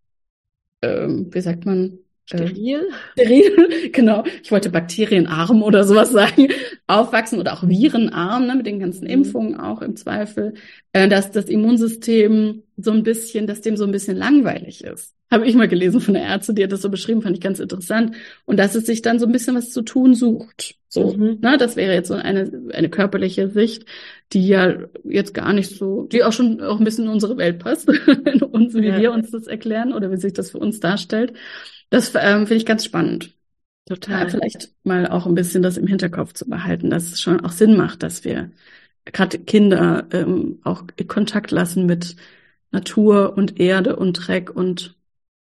ähm, 0.83 1.29
wie 1.33 1.41
sagt 1.41 1.67
man, 1.67 1.99
Steril? 2.33 2.91
Steril, 3.13 3.91
genau. 3.93 4.23
Ich 4.43 4.53
wollte 4.53 4.71
bakterienarm 4.71 5.63
oder 5.63 5.85
sowas 5.85 6.11
sagen. 6.11 6.49
Aufwachsen 6.87 7.41
oder 7.41 7.55
auch 7.55 7.67
virenarm, 7.67 8.47
ne, 8.47 8.55
mit 8.55 8.67
den 8.67 8.79
ganzen 8.79 9.05
mhm. 9.05 9.11
Impfungen 9.11 9.57
auch 9.59 9.83
im 9.83 9.97
Zweifel. 9.97 10.55
Äh, 10.93 11.09
dass 11.09 11.33
das 11.33 11.47
Immunsystem 11.47 12.63
so 12.77 12.93
ein 12.93 13.03
bisschen, 13.03 13.47
dass 13.47 13.61
dem 13.61 13.77
so 13.77 13.85
ein 13.85 13.93
bisschen 13.93 14.17
langweilig 14.17 14.85
ist. 14.85 15.15
Habe 15.31 15.47
ich 15.47 15.55
mal 15.55 15.69
gelesen 15.69 16.01
von 16.01 16.15
der 16.15 16.25
Ärzte, 16.25 16.55
die 16.55 16.65
hat 16.65 16.73
das 16.73 16.83
so 16.83 16.91
beschrieben, 16.91 17.23
fand 17.23 17.37
ich 17.37 17.43
ganz 17.43 17.61
interessant. 17.61 18.17
Und 18.45 18.59
dass 18.59 18.75
es 18.75 18.87
sich 18.87 19.03
dann 19.03 19.19
so 19.19 19.27
ein 19.27 19.33
bisschen 19.33 19.55
was 19.55 19.71
zu 19.71 19.83
tun 19.83 20.15
sucht. 20.15 20.77
So, 20.89 21.13
mhm. 21.13 21.39
ne, 21.41 21.57
das 21.59 21.77
wäre 21.77 21.95
jetzt 21.95 22.09
so 22.09 22.15
eine, 22.15 22.51
eine 22.73 22.91
körperliche 22.91 23.49
Sicht, 23.49 23.85
die 24.33 24.47
ja 24.47 24.77
jetzt 25.05 25.35
gar 25.35 25.53
nicht 25.53 25.77
so, 25.77 26.05
die 26.05 26.25
auch 26.25 26.33
schon 26.33 26.61
auch 26.61 26.79
ein 26.79 26.85
bisschen 26.85 27.05
in 27.05 27.11
unsere 27.11 27.37
Welt 27.37 27.61
passt, 27.61 27.89
in 28.25 28.43
uns, 28.43 28.75
wie 28.75 28.89
ja. 28.89 28.99
wir 28.99 29.13
uns 29.13 29.31
das 29.31 29.47
erklären 29.47 29.93
oder 29.93 30.11
wie 30.11 30.17
sich 30.17 30.33
das 30.33 30.51
für 30.51 30.59
uns 30.59 30.81
darstellt. 30.81 31.35
Das 31.91 32.13
ähm, 32.15 32.47
finde 32.47 32.57
ich 32.57 32.67
ganz 32.67 32.85
spannend. 32.85 33.35
Total. 33.87 34.23
Ja, 34.23 34.29
vielleicht 34.29 34.73
mal 34.85 35.09
auch 35.09 35.27
ein 35.27 35.35
bisschen 35.35 35.63
das 35.63 35.77
im 35.77 35.87
Hinterkopf 35.87 36.33
zu 36.33 36.49
behalten, 36.49 36.91
dass 36.91 37.13
es 37.13 37.21
schon 37.21 37.41
auch 37.41 37.51
Sinn 37.51 37.77
macht, 37.77 38.03
dass 38.03 38.25
wir 38.25 38.51
gerade 39.05 39.39
Kinder 39.39 40.07
ähm, 40.13 40.61
auch 40.63 40.85
Kontakt 41.09 41.51
lassen 41.51 41.87
mit 41.87 42.17
Natur 42.71 43.37
und 43.37 43.59
Erde 43.59 43.97
und 43.97 44.13
Dreck 44.15 44.55
und 44.55 44.97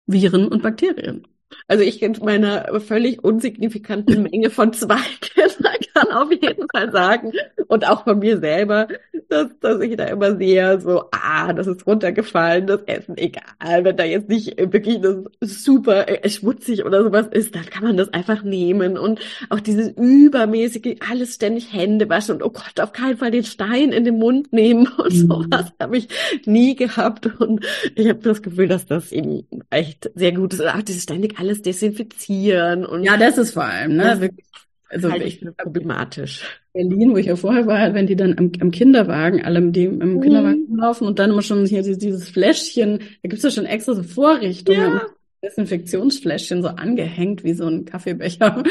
Viren 0.05 0.47
und 0.47 0.63
Bakterien. 0.63 1.27
Also 1.67 1.83
ich 1.83 2.01
in 2.01 2.17
meiner 2.23 2.79
völlig 2.79 3.23
unsignifikanten 3.23 4.23
Menge 4.31 4.49
von 4.49 4.73
zwei 4.73 5.01
Kindern 5.19 5.66
kann 6.07 6.17
auf 6.17 6.31
jeden 6.31 6.67
Fall 6.73 6.91
sagen 6.91 7.31
und 7.67 7.87
auch 7.87 8.03
von 8.03 8.19
mir 8.19 8.39
selber, 8.39 8.87
dass, 9.29 9.47
dass 9.59 9.81
ich 9.81 9.97
da 9.97 10.05
immer 10.05 10.37
sehe, 10.37 10.79
so, 10.79 11.05
ah, 11.11 11.53
das 11.53 11.67
ist 11.67 11.85
runtergefallen, 11.85 12.67
das 12.67 12.81
Essen, 12.83 13.17
egal, 13.17 13.83
wenn 13.83 13.97
da 13.97 14.03
jetzt 14.03 14.29
nicht 14.29 14.57
wirklich 14.57 15.01
das 15.01 15.17
super 15.41 16.07
äh, 16.07 16.29
schmutzig 16.29 16.85
oder 16.85 17.03
sowas 17.03 17.27
ist, 17.31 17.55
dann 17.55 17.65
kann 17.65 17.83
man 17.83 17.97
das 17.97 18.13
einfach 18.13 18.43
nehmen 18.43 18.97
und 18.97 19.19
auch 19.49 19.59
dieses 19.59 19.89
übermäßige, 19.89 20.97
alles 21.09 21.35
ständig 21.35 21.73
Hände 21.73 22.09
waschen 22.09 22.35
und 22.35 22.43
oh 22.43 22.49
Gott, 22.49 22.79
auf 22.79 22.93
keinen 22.93 23.17
Fall 23.17 23.31
den 23.31 23.43
Stein 23.43 23.91
in 23.91 24.03
den 24.03 24.17
Mund 24.17 24.53
nehmen 24.53 24.87
und 24.97 25.13
mhm. 25.13 25.27
sowas 25.27 25.73
habe 25.79 25.97
ich 25.97 26.07
nie 26.45 26.75
gehabt 26.75 27.25
und 27.39 27.65
ich 27.95 28.07
habe 28.07 28.19
das 28.19 28.41
Gefühl, 28.41 28.67
dass 28.67 28.85
das 28.85 29.11
eben 29.11 29.45
echt 29.69 30.09
sehr 30.15 30.31
gut 30.31 30.53
ist. 30.53 30.65
Auch 30.65 30.81
dieses 30.81 31.03
ständig 31.03 31.39
alles 31.39 31.61
desinfizieren 31.61 32.85
und. 32.85 33.03
Ja, 33.03 33.17
das 33.17 33.37
ist 33.37 33.53
vor 33.53 33.65
allem, 33.65 33.95
ne? 33.95 34.17
Wirklich, 34.19 34.45
also 34.89 35.11
halt 35.11 35.23
ich 35.23 35.45
problematisch. 35.57 36.43
Berlin, 36.73 37.11
wo 37.11 37.17
ich 37.17 37.25
ja 37.25 37.35
vorher 37.35 37.67
war, 37.67 37.93
wenn 37.93 38.07
die 38.07 38.15
dann 38.15 38.37
am, 38.37 38.51
am 38.59 38.71
Kinderwagen, 38.71 39.43
alle 39.43 39.59
im, 39.59 39.73
im 39.73 40.15
mhm. 40.15 40.21
Kinderwagen 40.21 40.77
laufen 40.77 41.07
und 41.07 41.19
dann 41.19 41.31
immer 41.31 41.41
schon 41.41 41.65
hier 41.65 41.81
dieses 41.81 42.29
Fläschchen, 42.29 42.99
da 42.99 43.29
gibt's 43.29 43.43
ja 43.43 43.51
schon 43.51 43.65
extra 43.65 43.93
so 43.93 44.03
Vorrichtungen. 44.03 44.93
Ja. 44.93 45.07
Desinfektionsfläschchen 45.43 46.61
so 46.63 46.69
angehängt 46.69 47.43
wie 47.43 47.53
so 47.53 47.67
ein 47.67 47.85
Kaffeebecher. 47.85 48.63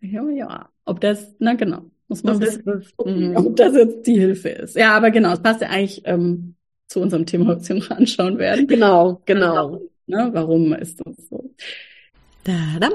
ja, 0.00 0.28
ja, 0.30 0.68
ob 0.84 1.00
das, 1.00 1.34
na 1.38 1.54
genau, 1.54 1.82
muss 2.08 2.24
man 2.24 2.40
wissen, 2.40 2.84
mhm. 3.04 3.36
ob 3.36 3.56
das 3.56 3.74
jetzt 3.74 4.06
die 4.06 4.18
Hilfe 4.18 4.48
ist. 4.48 4.76
Ja, 4.76 4.96
aber 4.96 5.10
genau, 5.10 5.32
es 5.32 5.40
passt 5.40 5.60
ja 5.60 5.68
eigentlich 5.68 6.02
ähm, 6.04 6.56
zu 6.88 7.00
unserem 7.00 7.26
Thema, 7.26 7.56
was 7.56 7.68
wir 7.68 7.76
noch 7.76 7.90
anschauen 7.90 8.38
werden. 8.38 8.66
Genau, 8.66 9.22
genau. 9.24 9.80
Ne, 10.06 10.30
warum 10.32 10.72
ist 10.72 11.00
das 11.04 11.28
so? 11.28 11.54
Da-dam, 12.42 12.94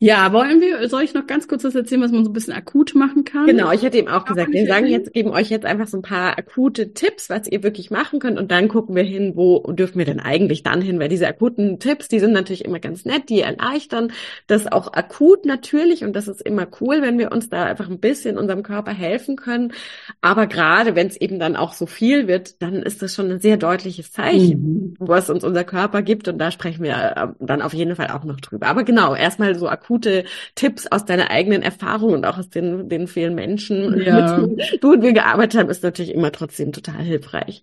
Ja, 0.00 0.32
wollen 0.32 0.60
wir, 0.60 0.88
soll 0.88 1.02
ich 1.02 1.12
noch 1.12 1.26
ganz 1.26 1.48
kurz 1.48 1.62
das 1.62 1.74
erzählen, 1.74 2.02
was 2.02 2.12
man 2.12 2.22
so 2.22 2.30
ein 2.30 2.32
bisschen 2.32 2.52
akut 2.52 2.94
machen 2.94 3.24
kann? 3.24 3.46
Genau, 3.46 3.72
ich 3.72 3.82
hätte 3.82 3.98
eben 3.98 4.06
auch 4.06 4.24
gesagt, 4.24 4.52
wir 4.52 4.64
sagen 4.64 4.86
jetzt, 4.86 5.12
geben 5.12 5.30
euch 5.30 5.50
jetzt 5.50 5.66
einfach 5.66 5.88
so 5.88 5.96
ein 5.96 6.02
paar 6.02 6.38
akute 6.38 6.94
Tipps, 6.94 7.28
was 7.28 7.48
ihr 7.48 7.64
wirklich 7.64 7.90
machen 7.90 8.20
könnt 8.20 8.38
und 8.38 8.52
dann 8.52 8.68
gucken 8.68 8.94
wir 8.94 9.02
hin, 9.02 9.32
wo 9.34 9.60
dürfen 9.72 9.98
wir 9.98 10.04
denn 10.04 10.20
eigentlich 10.20 10.62
dann 10.62 10.80
hin, 10.80 11.00
weil 11.00 11.08
diese 11.08 11.26
akuten 11.26 11.80
Tipps, 11.80 12.06
die 12.06 12.20
sind 12.20 12.30
natürlich 12.30 12.64
immer 12.64 12.78
ganz 12.78 13.06
nett, 13.06 13.28
die 13.28 13.40
erleichtern 13.40 14.12
das 14.46 14.70
auch 14.70 14.92
akut 14.92 15.44
natürlich 15.44 16.04
und 16.04 16.14
das 16.14 16.28
ist 16.28 16.42
immer 16.42 16.68
cool, 16.80 17.02
wenn 17.02 17.18
wir 17.18 17.32
uns 17.32 17.48
da 17.48 17.64
einfach 17.64 17.90
ein 17.90 17.98
bisschen 17.98 18.38
unserem 18.38 18.62
Körper 18.62 18.92
helfen 18.92 19.34
können. 19.34 19.72
Aber 20.20 20.46
gerade 20.46 20.94
wenn 20.94 21.08
es 21.08 21.16
eben 21.16 21.40
dann 21.40 21.56
auch 21.56 21.72
so 21.72 21.86
viel 21.86 22.28
wird, 22.28 22.62
dann 22.62 22.84
ist 22.84 23.02
das 23.02 23.16
schon 23.16 23.32
ein 23.32 23.40
sehr 23.40 23.56
deutliches 23.56 24.12
Zeichen, 24.12 24.60
mhm. 24.60 24.94
was 25.00 25.28
uns 25.28 25.42
unser 25.42 25.64
Körper 25.64 26.02
gibt 26.02 26.28
und 26.28 26.38
da 26.38 26.52
sprechen 26.52 26.84
wir 26.84 26.94
äh, 26.94 27.26
dann 27.40 27.62
auf 27.62 27.74
jeden 27.74 27.96
Fall 27.96 28.10
auch 28.10 28.22
noch 28.22 28.38
drüber. 28.38 28.68
Aber 28.68 28.84
genau, 28.84 29.16
erstmal 29.16 29.56
so 29.56 29.68
akut 29.68 29.87
akute 29.88 30.24
Tipps 30.54 30.86
aus 30.86 31.04
deiner 31.04 31.30
eigenen 31.30 31.62
Erfahrung 31.62 32.12
und 32.12 32.24
auch 32.26 32.38
aus 32.38 32.50
den, 32.50 32.88
den 32.88 33.06
vielen 33.06 33.34
Menschen, 33.34 34.00
ja. 34.00 34.38
mit 34.38 34.58
denen 34.60 34.80
du 34.80 34.92
und 34.92 35.02
wir 35.02 35.12
gearbeitet 35.12 35.58
haben, 35.58 35.70
ist 35.70 35.82
natürlich 35.82 36.14
immer 36.14 36.32
trotzdem 36.32 36.72
total 36.72 37.02
hilfreich. 37.02 37.62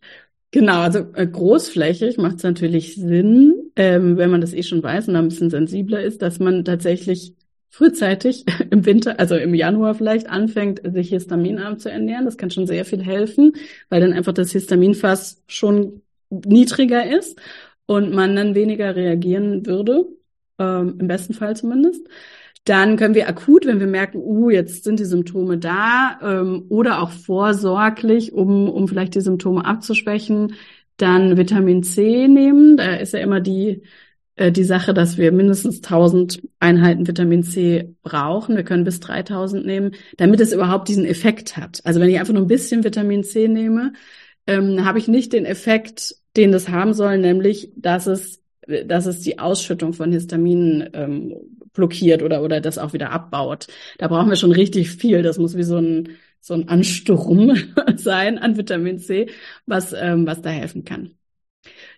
Genau, 0.51 0.79
also 0.79 0.99
äh, 1.13 1.27
großflächig 1.27 2.17
macht 2.17 2.37
es 2.37 2.43
natürlich 2.43 2.95
Sinn, 2.95 3.71
ähm, 3.75 4.17
wenn 4.17 4.29
man 4.29 4.41
das 4.41 4.53
eh 4.53 4.63
schon 4.63 4.81
weiß 4.81 5.09
und 5.09 5.15
ein 5.15 5.27
bisschen 5.27 5.49
sensibler 5.49 6.01
ist, 6.01 6.21
dass 6.21 6.39
man 6.39 6.63
tatsächlich 6.63 7.33
frühzeitig 7.69 8.45
im 8.71 8.85
Winter, 8.85 9.19
also 9.19 9.35
im 9.35 9.53
Januar 9.53 9.95
vielleicht 9.95 10.29
anfängt, 10.29 10.81
sich 10.83 11.09
histaminarm 11.09 11.77
zu 11.77 11.91
ernähren. 11.91 12.25
Das 12.25 12.37
kann 12.37 12.51
schon 12.51 12.67
sehr 12.67 12.85
viel 12.85 13.03
helfen, 13.03 13.53
weil 13.89 14.01
dann 14.01 14.13
einfach 14.13 14.33
das 14.33 14.51
Histaminfass 14.51 15.43
schon 15.47 16.01
niedriger 16.29 17.05
ist 17.05 17.37
und 17.85 18.13
man 18.13 18.35
dann 18.35 18.55
weniger 18.55 18.95
reagieren 18.95 19.65
würde 19.65 20.05
ähm, 20.59 20.95
im 20.99 21.07
besten 21.07 21.33
Fall 21.33 21.55
zumindest. 21.55 22.07
Dann 22.65 22.97
können 22.97 23.13
wir 23.13 23.29
akut, 23.29 23.67
wenn 23.67 23.79
wir 23.79 23.87
merken, 23.87 24.17
uh, 24.17 24.49
jetzt 24.49 24.83
sind 24.83 24.99
die 24.99 25.05
Symptome 25.05 25.59
da, 25.59 26.19
ähm, 26.21 26.65
oder 26.69 27.01
auch 27.01 27.11
vorsorglich, 27.11 28.33
um, 28.33 28.69
um 28.69 28.87
vielleicht 28.87 29.13
die 29.13 29.21
Symptome 29.21 29.65
abzuschwächen, 29.65 30.55
dann 30.97 31.37
Vitamin 31.37 31.83
C 31.83 32.27
nehmen. 32.27 32.77
Da 32.77 32.95
ist 32.95 33.13
ja 33.13 33.19
immer 33.19 33.39
die, 33.39 33.83
äh, 34.35 34.51
die 34.51 34.63
Sache, 34.63 34.93
dass 34.95 35.17
wir 35.17 35.31
mindestens 35.31 35.81
1000 35.81 36.41
Einheiten 36.59 37.07
Vitamin 37.07 37.43
C 37.43 37.95
brauchen. 38.01 38.55
Wir 38.55 38.63
können 38.63 38.83
bis 38.83 38.99
3000 38.99 39.65
nehmen, 39.65 39.91
damit 40.17 40.41
es 40.41 40.51
überhaupt 40.53 40.87
diesen 40.87 41.05
Effekt 41.05 41.57
hat. 41.57 41.81
Also 41.83 41.99
wenn 41.99 42.09
ich 42.09 42.19
einfach 42.19 42.33
nur 42.33 42.43
ein 42.43 42.47
bisschen 42.47 42.83
Vitamin 42.83 43.23
C 43.23 43.47
nehme, 43.47 43.93
ähm, 44.47 44.85
habe 44.85 44.99
ich 44.99 45.07
nicht 45.07 45.33
den 45.33 45.45
Effekt, 45.45 46.15
den 46.35 46.51
das 46.51 46.69
haben 46.69 46.93
soll, 46.93 47.17
nämlich, 47.19 47.71
dass 47.75 48.07
es 48.07 48.41
dass 48.85 49.05
es 49.05 49.21
die 49.21 49.39
Ausschüttung 49.39 49.93
von 49.93 50.11
Histamin 50.11 50.89
ähm, 50.93 51.35
blockiert 51.73 52.23
oder, 52.23 52.41
oder 52.41 52.61
das 52.61 52.77
auch 52.77 52.93
wieder 52.93 53.11
abbaut. 53.11 53.67
Da 53.97 54.07
brauchen 54.07 54.29
wir 54.29 54.35
schon 54.35 54.51
richtig 54.51 54.91
viel. 54.91 55.21
Das 55.21 55.37
muss 55.37 55.55
wie 55.57 55.63
so 55.63 55.77
ein, 55.77 56.09
so 56.39 56.53
ein 56.53 56.67
Ansturm 56.69 57.55
sein 57.95 58.37
an 58.37 58.57
Vitamin 58.57 58.99
C, 58.99 59.27
was, 59.65 59.93
ähm, 59.93 60.25
was 60.25 60.41
da 60.41 60.49
helfen 60.49 60.83
kann. 60.85 61.11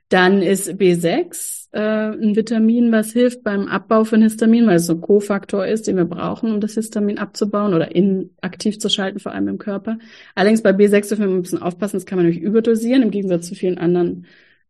Dann 0.10 0.42
ist 0.42 0.70
B6 0.70 1.68
äh, 1.74 1.80
ein 2.12 2.36
Vitamin, 2.36 2.92
was 2.92 3.12
hilft 3.12 3.44
beim 3.44 3.68
Abbau 3.68 4.06
von 4.06 4.22
Histamin, 4.22 4.66
weil 4.66 4.78
es 4.78 4.86
so 4.86 4.94
ein 4.94 5.02
Kofaktor 5.02 5.68
ist, 5.68 5.88
den 5.88 5.98
wir 5.98 6.06
brauchen, 6.06 6.54
um 6.54 6.62
das 6.62 6.76
Histamin 6.76 7.18
abzubauen 7.18 7.74
oder 7.74 7.94
inaktiv 7.94 8.80
zu 8.80 8.90
schalten, 8.90 9.20
vor 9.20 9.34
allem 9.34 9.50
im 9.50 9.58
Körper. 9.58 10.00
Allerdings 10.34 10.64
bei 10.64 10.72
B6 10.72 11.10
dürfen 11.10 11.28
wir 11.28 11.36
ein 11.36 11.42
bisschen 11.42 11.62
aufpassen, 11.62 11.98
das 11.98 12.06
kann 12.06 12.18
man 12.18 12.26
nämlich 12.26 12.42
überdosieren, 12.42 13.04
im 13.04 13.12
Gegensatz 13.12 13.48
zu 13.48 13.56
vielen 13.56 13.78
anderen 13.78 14.26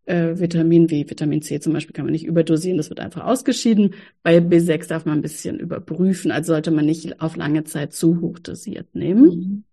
äh, 0.08 0.40
Vitamin 0.40 0.90
wie 0.90 1.10
Vitamin 1.10 1.42
C 1.42 1.60
zum 1.60 1.74
Beispiel 1.74 1.94
kann 1.94 2.06
man 2.06 2.14
nicht 2.14 2.26
überdosieren, 2.26 2.78
das 2.78 2.90
wird 2.90 3.00
einfach 3.00 3.26
ausgeschieden. 3.26 3.94
Bei 4.24 4.38
B6 4.38 4.88
darf 4.88 5.06
man 5.06 5.20
ein 5.20 5.22
bisschen 5.22 5.60
überprüfen, 5.60 6.32
also 6.32 6.54
sollte 6.54 6.72
man 6.72 6.86
nicht 6.86 7.22
auf 7.22 7.36
lange 7.36 7.64
Zeit 7.66 7.94
zu 7.94 8.22
hoch 8.22 8.40
dosiert 8.40 8.96
nehmen. 8.96 9.24
Mhm. 9.24 9.64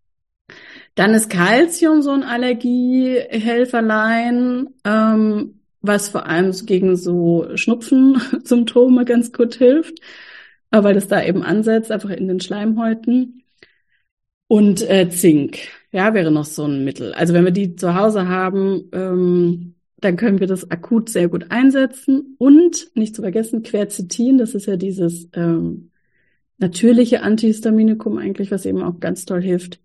Dann 0.94 1.14
ist 1.14 1.30
Calcium 1.30 2.02
so 2.02 2.10
ein 2.10 2.22
Allergiehelferlein, 2.22 4.68
ähm, 4.84 5.60
was 5.80 6.08
vor 6.08 6.26
allem 6.26 6.52
gegen 6.66 6.96
so 6.96 7.48
Schnupfensymptome 7.54 9.04
ganz 9.06 9.32
gut 9.32 9.54
hilft, 9.54 9.98
äh, 10.70 10.82
weil 10.82 10.94
das 10.94 11.08
da 11.08 11.24
eben 11.24 11.42
ansetzt, 11.42 11.90
einfach 11.90 12.10
in 12.10 12.28
den 12.28 12.40
Schleimhäuten. 12.40 13.42
Und 14.46 14.88
äh, 14.88 15.08
Zink, 15.08 15.58
ja, 15.90 16.14
wäre 16.14 16.30
noch 16.30 16.44
so 16.44 16.64
ein 16.64 16.84
Mittel. 16.84 17.12
Also 17.14 17.34
wenn 17.34 17.44
wir 17.44 17.52
die 17.52 17.76
zu 17.76 17.94
Hause 17.94 18.28
haben, 18.28 18.88
ähm, 18.92 19.73
dann 20.04 20.16
können 20.16 20.38
wir 20.38 20.46
das 20.46 20.70
akut 20.70 21.08
sehr 21.08 21.28
gut 21.28 21.50
einsetzen. 21.50 22.36
Und 22.38 22.90
nicht 22.94 23.16
zu 23.16 23.22
vergessen, 23.22 23.62
Quercetin, 23.62 24.36
das 24.36 24.54
ist 24.54 24.66
ja 24.66 24.76
dieses 24.76 25.30
ähm, 25.32 25.90
natürliche 26.58 27.22
Antihistaminikum 27.22 28.18
eigentlich, 28.18 28.50
was 28.50 28.66
eben 28.66 28.82
auch 28.82 29.00
ganz 29.00 29.24
toll 29.24 29.42
hilft, 29.42 29.80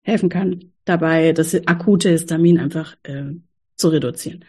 helfen 0.00 0.30
kann, 0.30 0.72
dabei 0.86 1.32
das 1.32 1.54
akute 1.66 2.08
Histamin 2.08 2.58
einfach 2.58 2.96
äh, 3.02 3.34
zu 3.76 3.88
reduzieren. 3.88 4.46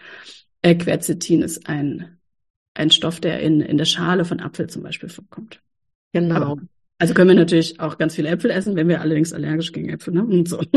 Äh, 0.62 0.76
Quercetin 0.76 1.42
ist 1.42 1.68
ein, 1.68 2.18
ein 2.74 2.90
Stoff, 2.90 3.20
der 3.20 3.42
in, 3.42 3.60
in 3.60 3.78
der 3.78 3.86
Schale 3.86 4.24
von 4.24 4.40
Apfel 4.40 4.70
zum 4.70 4.84
Beispiel 4.84 5.10
vorkommt. 5.10 5.62
Genau. 6.14 6.36
Aber, 6.36 6.62
also 7.00 7.14
können 7.14 7.30
wir 7.30 7.36
natürlich 7.36 7.80
auch 7.80 7.98
ganz 7.98 8.16
viele 8.16 8.30
Äpfel 8.30 8.52
essen, 8.52 8.76
wenn 8.76 8.88
wir 8.88 9.02
allerdings 9.02 9.34
allergisch 9.34 9.72
gegen 9.72 9.90
Äpfel 9.90 10.14
ne? 10.14 10.24
und 10.24 10.48
so. 10.48 10.58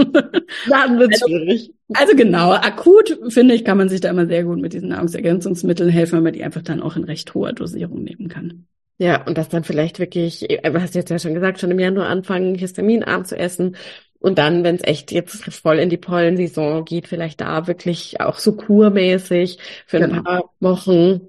Dann 0.68 0.99
wird 0.99 1.12
also, 1.12 1.26
schwierig. 1.26 1.73
Also 1.94 2.16
genau, 2.16 2.52
akut 2.52 3.18
finde 3.28 3.54
ich, 3.54 3.64
kann 3.64 3.76
man 3.76 3.88
sich 3.88 4.00
da 4.00 4.11
immer 4.11 4.26
sehr 4.26 4.44
gut 4.44 4.58
mit 4.58 4.73
diesen 4.73 4.88
Nahrungsergänzungsmitteln 4.88 5.90
helfen, 5.90 6.16
wenn 6.16 6.25
man 6.25 6.32
die 6.32 6.42
einfach 6.42 6.62
dann 6.62 6.82
auch 6.82 6.96
in 6.96 7.04
recht 7.04 7.35
hoher 7.35 7.52
Dosierung 7.52 8.02
nehmen 8.02 8.28
kann. 8.28 8.66
Ja, 8.99 9.23
und 9.25 9.37
das 9.37 9.50
dann 9.50 9.62
vielleicht 9.62 9.99
wirklich, 9.99 10.50
äh, 10.50 10.70
du 10.70 10.80
hast 10.80 10.94
jetzt 10.94 11.11
ja 11.11 11.18
schon 11.18 11.35
gesagt, 11.35 11.61
schon 11.61 11.70
im 11.70 11.78
Januar 11.78 12.08
anfangen, 12.08 12.54
histaminarm 12.54 13.25
zu 13.25 13.38
essen. 13.38 13.76
Und 14.18 14.38
dann, 14.38 14.64
wenn 14.64 14.76
es 14.76 14.85
echt 14.85 15.12
jetzt 15.12 15.44
voll 15.54 15.78
in 15.78 15.90
die 15.90 15.99
Pollensaison 15.99 16.85
geht, 16.85 17.06
vielleicht 17.06 17.40
da 17.42 17.66
wirklich 17.66 18.20
auch 18.20 18.38
so 18.38 18.56
kurmäßig 18.56 19.58
für 19.87 19.99
ein 19.99 20.11
genau. 20.11 20.23
paar 20.23 20.50
Wochen, 20.61 21.20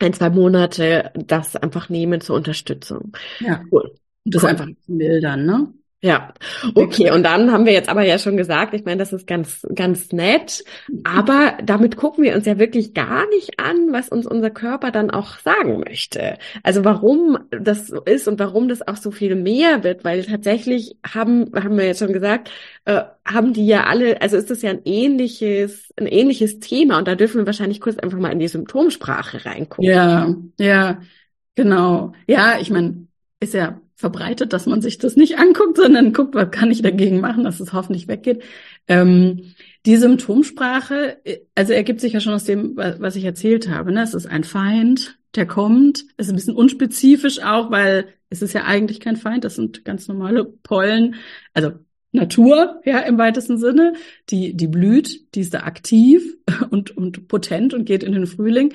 ein, 0.00 0.12
zwei 0.12 0.30
Monate 0.30 1.12
das 1.14 1.56
einfach 1.56 1.88
nehmen 1.88 2.20
zur 2.20 2.36
Unterstützung. 2.36 3.12
Ja. 3.40 3.62
Cool. 3.70 3.94
Das 4.26 4.42
cool. 4.42 4.50
einfach 4.50 4.66
mildern, 4.86 5.46
ne? 5.46 5.72
Ja, 6.02 6.34
okay. 6.74 7.10
Und 7.10 7.24
dann 7.24 7.50
haben 7.50 7.64
wir 7.64 7.72
jetzt 7.72 7.88
aber 7.88 8.02
ja 8.02 8.18
schon 8.18 8.36
gesagt, 8.36 8.74
ich 8.74 8.84
meine, 8.84 8.98
das 8.98 9.14
ist 9.14 9.26
ganz, 9.26 9.66
ganz 9.74 10.12
nett, 10.12 10.62
aber 11.04 11.58
damit 11.64 11.96
gucken 11.96 12.22
wir 12.22 12.34
uns 12.36 12.44
ja 12.44 12.58
wirklich 12.58 12.92
gar 12.92 13.26
nicht 13.30 13.58
an, 13.58 13.92
was 13.92 14.10
uns 14.10 14.26
unser 14.26 14.50
Körper 14.50 14.90
dann 14.90 15.10
auch 15.10 15.38
sagen 15.38 15.80
möchte. 15.80 16.38
Also 16.62 16.84
warum 16.84 17.38
das 17.50 17.86
so 17.86 18.02
ist 18.02 18.28
und 18.28 18.38
warum 18.38 18.68
das 18.68 18.86
auch 18.86 18.96
so 18.96 19.10
viel 19.10 19.34
mehr 19.36 19.84
wird, 19.84 20.04
weil 20.04 20.22
tatsächlich 20.24 20.96
haben, 21.04 21.50
haben 21.54 21.78
wir 21.78 21.86
jetzt 21.86 22.00
schon 22.00 22.12
gesagt, 22.12 22.50
äh, 22.84 23.02
haben 23.26 23.54
die 23.54 23.66
ja 23.66 23.84
alle, 23.84 24.20
also 24.20 24.36
ist 24.36 24.50
das 24.50 24.60
ja 24.60 24.70
ein 24.70 24.82
ähnliches, 24.84 25.92
ein 25.96 26.06
ähnliches 26.06 26.60
Thema 26.60 26.98
und 26.98 27.08
da 27.08 27.14
dürfen 27.14 27.38
wir 27.38 27.46
wahrscheinlich 27.46 27.80
kurz 27.80 27.98
einfach 27.98 28.18
mal 28.18 28.32
in 28.32 28.38
die 28.38 28.48
Symptomsprache 28.48 29.46
reingucken. 29.46 29.90
Ja, 29.90 30.36
ja, 30.58 31.00
genau. 31.54 32.12
Ja, 32.28 32.58
ich 32.60 32.70
meine, 32.70 33.06
ist 33.40 33.54
ja 33.54 33.80
verbreitet, 33.94 34.52
dass 34.52 34.66
man 34.66 34.82
sich 34.82 34.98
das 34.98 35.16
nicht 35.16 35.38
anguckt, 35.38 35.76
sondern 35.76 36.12
guckt, 36.12 36.34
was 36.34 36.50
kann 36.50 36.70
ich 36.70 36.82
dagegen 36.82 37.20
machen, 37.20 37.44
dass 37.44 37.60
es 37.60 37.72
hoffentlich 37.72 38.08
weggeht. 38.08 38.42
Ähm, 38.88 39.54
die 39.84 39.96
Symptomsprache, 39.96 41.18
also 41.54 41.72
ergibt 41.72 42.00
sich 42.00 42.12
ja 42.12 42.20
schon 42.20 42.34
aus 42.34 42.44
dem, 42.44 42.76
was 42.76 43.16
ich 43.16 43.24
erzählt 43.24 43.68
habe. 43.68 43.92
Ne? 43.92 44.02
Es 44.02 44.14
ist 44.14 44.26
ein 44.26 44.44
Feind, 44.44 45.18
der 45.34 45.46
kommt. 45.46 46.04
Es 46.16 46.26
ist 46.26 46.32
ein 46.32 46.36
bisschen 46.36 46.56
unspezifisch 46.56 47.42
auch, 47.42 47.70
weil 47.70 48.08
es 48.28 48.42
ist 48.42 48.52
ja 48.52 48.64
eigentlich 48.64 49.00
kein 49.00 49.16
Feind, 49.16 49.44
das 49.44 49.54
sind 49.54 49.84
ganz 49.84 50.08
normale 50.08 50.44
Pollen, 50.44 51.14
also 51.54 51.72
Natur, 52.12 52.80
ja, 52.84 53.00
im 53.00 53.18
weitesten 53.18 53.58
Sinne. 53.58 53.92
Die, 54.30 54.56
die 54.56 54.66
blüht, 54.66 55.34
die 55.34 55.40
ist 55.40 55.54
da 55.54 55.60
aktiv 55.60 56.36
und, 56.70 56.96
und 56.96 57.28
potent 57.28 57.74
und 57.74 57.84
geht 57.84 58.02
in 58.02 58.12
den 58.12 58.26
Frühling. 58.26 58.74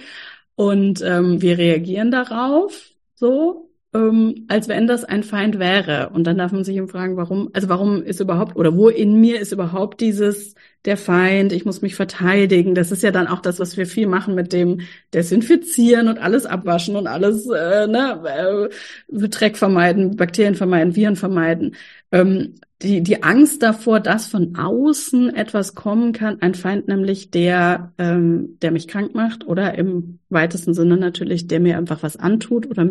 Und 0.55 1.01
ähm, 1.01 1.41
wir 1.41 1.57
reagieren 1.57 2.11
darauf 2.11 2.91
so 3.15 3.70
ähm, 3.93 4.45
als 4.47 4.67
wenn 4.67 4.87
das 4.87 5.03
ein 5.03 5.23
Feind 5.23 5.59
wäre. 5.59 6.09
Und 6.13 6.25
dann 6.25 6.37
darf 6.37 6.51
man 6.51 6.63
sich 6.63 6.77
eben 6.77 6.87
fragen, 6.87 7.17
warum, 7.17 7.49
also 7.53 7.69
warum 7.69 8.03
ist 8.03 8.19
überhaupt, 8.19 8.55
oder 8.55 8.75
wo 8.75 8.89
in 8.89 9.19
mir 9.19 9.39
ist 9.39 9.51
überhaupt 9.51 9.99
dieses, 10.01 10.55
der 10.85 10.97
Feind, 10.97 11.53
ich 11.53 11.65
muss 11.65 11.81
mich 11.81 11.95
verteidigen. 11.95 12.73
Das 12.73 12.91
ist 12.91 13.03
ja 13.03 13.11
dann 13.11 13.27
auch 13.27 13.41
das, 13.41 13.59
was 13.59 13.77
wir 13.77 13.85
viel 13.85 14.07
machen 14.07 14.33
mit 14.33 14.53
dem 14.53 14.81
Desinfizieren 15.13 16.07
und 16.07 16.19
alles 16.19 16.45
abwaschen 16.45 16.95
und 16.95 17.07
alles, 17.07 17.47
äh, 17.47 17.87
ne, 17.87 18.69
äh, 19.11 19.29
Dreck 19.29 19.57
vermeiden, 19.57 20.15
Bakterien 20.15 20.55
vermeiden, 20.55 20.95
Viren 20.95 21.15
vermeiden. 21.15 21.75
Ähm, 22.11 22.55
die, 22.81 23.01
die 23.03 23.21
Angst 23.21 23.61
davor, 23.61 23.99
dass 23.99 24.25
von 24.25 24.55
außen 24.55 25.35
etwas 25.35 25.75
kommen 25.75 26.13
kann, 26.13 26.41
ein 26.41 26.55
Feind 26.55 26.87
nämlich, 26.87 27.29
der, 27.29 27.93
ähm, 27.99 28.57
der 28.61 28.71
mich 28.71 28.87
krank 28.87 29.13
macht 29.13 29.45
oder 29.45 29.77
im 29.77 30.19
weitesten 30.29 30.73
Sinne 30.73 30.97
natürlich, 30.97 31.47
der 31.47 31.59
mir 31.59 31.77
einfach 31.77 32.01
was 32.01 32.17
antut 32.17 32.67
oder 32.67 32.89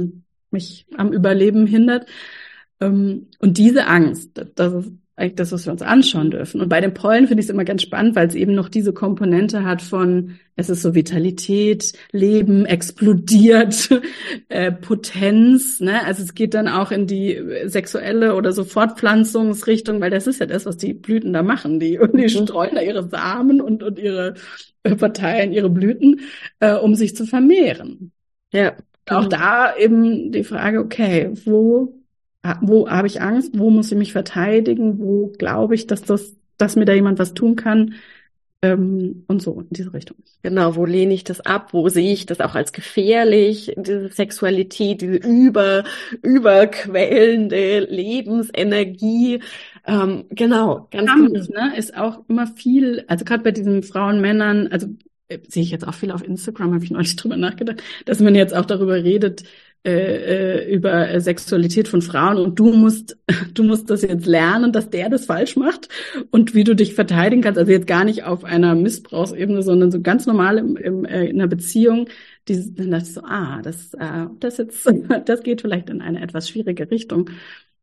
mich 0.52 0.86
am 0.96 1.12
Überleben 1.12 1.66
hindert. 1.66 2.06
Ähm, 2.80 3.28
und 3.38 3.58
diese 3.58 3.86
Angst, 3.86 4.30
das 4.54 4.72
ist 4.72 4.92
eigentlich 5.20 5.36
das, 5.36 5.52
was 5.52 5.66
wir 5.66 5.72
uns 5.72 5.82
anschauen 5.82 6.30
dürfen. 6.30 6.62
Und 6.62 6.70
bei 6.70 6.80
den 6.80 6.94
Pollen 6.94 7.28
finde 7.28 7.42
ich 7.42 7.46
es 7.46 7.50
immer 7.50 7.64
ganz 7.64 7.82
spannend, 7.82 8.16
weil 8.16 8.26
es 8.26 8.34
eben 8.34 8.54
noch 8.54 8.70
diese 8.70 8.94
Komponente 8.94 9.64
hat 9.64 9.82
von, 9.82 10.38
es 10.56 10.70
ist 10.70 10.80
so 10.80 10.94
Vitalität, 10.94 11.92
Leben 12.10 12.64
explodiert, 12.64 13.90
äh, 14.48 14.72
Potenz. 14.72 15.80
Ne? 15.80 16.04
Also 16.06 16.22
es 16.22 16.34
geht 16.34 16.54
dann 16.54 16.68
auch 16.68 16.90
in 16.90 17.06
die 17.06 17.38
sexuelle 17.66 18.34
oder 18.34 18.52
so 18.52 18.64
Fortpflanzungsrichtung, 18.64 20.00
weil 20.00 20.10
das 20.10 20.26
ist 20.26 20.40
ja 20.40 20.46
das, 20.46 20.64
was 20.64 20.78
die 20.78 20.94
Blüten 20.94 21.34
da 21.34 21.42
machen. 21.42 21.78
Die, 21.80 21.98
die 22.14 22.22
mhm. 22.22 22.28
streuen 22.28 22.74
da 22.74 22.80
ihre 22.80 23.06
Samen 23.06 23.60
und, 23.60 23.82
und 23.82 23.98
ihre 23.98 24.34
äh, 24.84 24.96
verteilen 24.96 25.52
ihre 25.52 25.68
Blüten, 25.68 26.20
äh, 26.60 26.72
um 26.74 26.94
sich 26.94 27.14
zu 27.14 27.26
vermehren. 27.26 28.12
Ja. 28.52 28.74
Auch 29.08 29.28
genau. 29.28 29.28
da 29.28 29.76
eben 29.76 30.32
die 30.32 30.44
Frage, 30.44 30.80
okay, 30.80 31.30
wo, 31.44 31.94
wo 32.60 32.88
habe 32.88 33.06
ich 33.06 33.20
Angst? 33.20 33.58
Wo 33.58 33.70
muss 33.70 33.90
ich 33.90 33.98
mich 33.98 34.12
verteidigen? 34.12 34.98
Wo 34.98 35.32
glaube 35.38 35.74
ich, 35.74 35.86
dass 35.86 36.02
das, 36.02 36.36
dass 36.58 36.76
mir 36.76 36.84
da 36.84 36.92
jemand 36.92 37.18
was 37.18 37.34
tun 37.34 37.56
kann? 37.56 37.94
Ähm, 38.62 39.24
und 39.26 39.40
so 39.40 39.60
in 39.60 39.68
diese 39.70 39.94
Richtung. 39.94 40.18
Genau, 40.42 40.76
wo 40.76 40.84
lehne 40.84 41.14
ich 41.14 41.24
das 41.24 41.40
ab? 41.40 41.72
Wo 41.72 41.88
sehe 41.88 42.12
ich 42.12 42.26
das 42.26 42.40
auch 42.40 42.54
als 42.54 42.72
gefährlich? 42.72 43.72
Diese 43.78 44.10
Sexualität, 44.10 45.00
diese 45.00 45.16
über, 45.16 45.84
überquellende 46.22 47.80
Lebensenergie. 47.80 49.40
Ähm, 49.86 50.26
genau, 50.28 50.88
ganz 50.90 51.08
Kampf, 51.08 51.32
genau. 51.32 51.68
ne, 51.68 51.76
ist 51.78 51.96
auch 51.96 52.20
immer 52.28 52.46
viel, 52.46 53.02
also 53.06 53.24
gerade 53.24 53.42
bei 53.42 53.50
diesen 53.50 53.82
Frauen, 53.82 54.20
Männern, 54.20 54.68
also 54.68 54.88
sehe 55.48 55.62
ich 55.62 55.70
jetzt 55.70 55.86
auch 55.86 55.94
viel 55.94 56.10
auf 56.10 56.24
Instagram, 56.24 56.74
habe 56.74 56.84
ich 56.84 56.90
neulich 56.90 57.16
drüber 57.16 57.36
nachgedacht, 57.36 57.82
dass 58.04 58.20
man 58.20 58.34
jetzt 58.34 58.54
auch 58.54 58.66
darüber 58.66 58.94
redet, 58.94 59.44
äh, 59.84 59.90
äh 59.90 60.74
über 60.74 61.20
Sexualität 61.20 61.88
von 61.88 62.02
Frauen 62.02 62.36
und 62.36 62.58
du 62.58 62.72
musst, 62.72 63.18
du 63.54 63.62
musst 63.64 63.88
das 63.90 64.02
jetzt 64.02 64.26
lernen, 64.26 64.72
dass 64.72 64.90
der 64.90 65.08
das 65.08 65.26
falsch 65.26 65.56
macht 65.56 65.88
und 66.30 66.54
wie 66.54 66.64
du 66.64 66.74
dich 66.74 66.94
verteidigen 66.94 67.42
kannst. 67.42 67.58
Also 67.58 67.72
jetzt 67.72 67.86
gar 67.86 68.04
nicht 68.04 68.24
auf 68.24 68.44
einer 68.44 68.74
Missbrauchsebene, 68.74 69.62
sondern 69.62 69.90
so 69.90 70.00
ganz 70.00 70.26
normal 70.26 70.58
im, 70.58 70.76
im, 70.76 71.04
äh, 71.04 71.26
in 71.26 71.40
einer 71.40 71.48
Beziehung. 71.48 72.08
Die, 72.48 72.74
dann 72.74 72.90
dachte 72.90 73.04
ich 73.04 73.14
so, 73.14 73.22
ah, 73.22 73.60
das, 73.62 73.94
äh, 73.94 74.26
das 74.38 74.58
jetzt, 74.58 74.86
das 75.26 75.42
geht 75.42 75.60
vielleicht 75.60 75.90
in 75.90 76.00
eine 76.02 76.20
etwas 76.22 76.48
schwierige 76.48 76.90
Richtung 76.90 77.30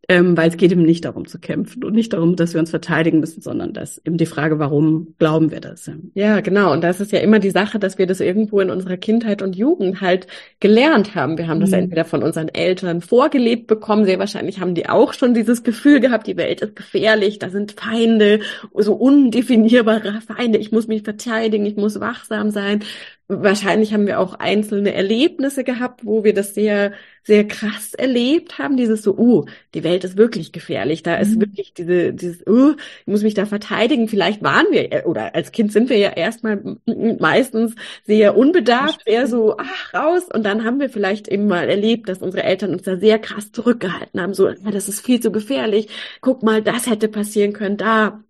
ähm, 0.10 0.38
weil 0.38 0.50
es 0.50 0.56
geht 0.56 0.72
eben 0.72 0.84
nicht 0.84 1.04
darum 1.04 1.28
zu 1.28 1.38
kämpfen 1.38 1.84
und 1.84 1.94
nicht 1.94 2.14
darum, 2.14 2.38
dass 2.38 2.54
wir 2.54 2.62
uns 2.62 2.70
verteidigen 2.70 3.20
müssen, 3.20 3.42
sondern 3.42 3.74
dass 3.74 3.98
eben 4.06 4.16
die 4.16 4.26
Frage, 4.26 4.58
warum 4.58 5.16
glauben 5.20 5.52
wir 5.52 5.60
das? 5.60 5.92
Ja, 6.14 6.40
genau. 6.40 6.72
Und 6.72 6.82
das 6.82 7.02
ist 7.02 7.12
ja 7.12 7.20
immer 7.20 7.40
die 7.40 7.50
Sache, 7.50 7.78
dass 7.78 7.98
wir 7.98 8.08
das 8.08 8.22
irgendwo 8.22 8.62
in 8.62 8.70
unserer 8.70 8.96
Kindheit 8.96 9.42
und 9.42 9.58
Jugend 9.58 10.00
halt 10.00 10.28
gelernt 10.62 11.14
haben. 11.14 11.38
Wir 11.38 11.48
haben 11.48 11.60
das 11.60 11.72
mhm. 11.72 11.80
entweder 11.80 12.06
von 12.06 12.24
unseren 12.24 12.48
Eltern 12.48 13.02
vorgelebt 13.02 13.68
bekommen, 13.68 14.06
sehr 14.06 14.18
wahrscheinlich 14.18 14.62
haben 14.62 14.76
die 14.76 14.88
auch 14.88 15.12
schon 15.12 15.34
dieses 15.34 15.64
Gefühl 15.64 16.00
gehabt, 16.00 16.26
die 16.26 16.38
Welt 16.38 16.62
ist 16.62 16.78
gefährlich, 16.78 17.40
da 17.40 17.50
sind 17.50 17.74
Feinde, 17.74 18.40
so 18.76 18.94
undefinierbare 18.94 20.22
Feinde, 20.22 20.58
ich 20.58 20.72
muss 20.72 20.88
mich 20.88 21.04
verteidigen, 21.04 21.66
ich 21.66 21.76
muss 21.76 22.00
wachsam 22.00 22.52
sein 22.52 22.82
wahrscheinlich 23.30 23.94
haben 23.94 24.08
wir 24.08 24.20
auch 24.20 24.36
einzelne 24.36 24.94
Erlebnisse 24.94 25.64
gehabt, 25.64 26.06
wo 26.06 26.24
wir 26.24 26.34
das 26.34 26.54
sehr, 26.54 26.94
sehr 27.24 27.46
krass 27.46 27.94
erlebt 27.94 28.58
haben. 28.58 28.78
Dieses 28.78 29.04
so, 29.04 29.18
uh, 29.18 29.46
die 29.74 29.84
Welt 29.84 30.06
ist 30.06 30.18
wirklich 30.18 30.54
gefährlich. 30.54 31.04
Da 31.04 31.16
ist 31.16 31.36
mhm. 31.36 31.42
wirklich 31.42 31.74
diese, 31.74 32.14
dieses, 32.14 32.46
uh, 32.48 32.76
ich 33.02 33.08
muss 33.08 33.24
mich 33.24 33.34
da 33.34 33.46
verteidigen. 33.46 34.08
Vielleicht 34.08 34.42
waren 34.44 34.68
wir, 34.72 34.94
äh, 34.94 35.04
oder 35.04 35.36
als 35.36 35.52
Kind 35.52 35.74
sind 35.74 35.90
wir 35.90 35.98
ja 35.98 36.12
erstmal 36.12 36.78
meistens 37.20 37.76
sehr 38.06 38.38
unbedarft, 38.38 39.02
eher 39.06 39.28
so, 39.28 39.58
ach, 39.58 39.94
raus. 39.94 40.24
Und 40.34 40.44
dann 40.46 40.64
haben 40.64 40.80
wir 40.80 40.90
vielleicht 40.90 41.28
eben 41.28 41.48
mal 41.48 41.70
erlebt, 41.70 42.08
dass 42.08 42.20
unsere 42.20 42.44
Eltern 42.44 42.72
uns 42.72 42.84
da 42.84 42.98
sehr 42.98 43.20
krass 43.20 43.52
zurückgehalten 43.52 44.22
haben. 44.22 44.34
So, 44.34 44.50
das 44.52 44.88
ist 44.88 45.06
viel 45.06 45.20
zu 45.20 45.32
gefährlich. 45.32 45.90
Guck 46.22 46.44
mal, 46.44 46.62
das 46.62 46.88
hätte 46.88 47.10
passieren 47.10 47.54
können. 47.54 47.78
Da. 47.78 48.24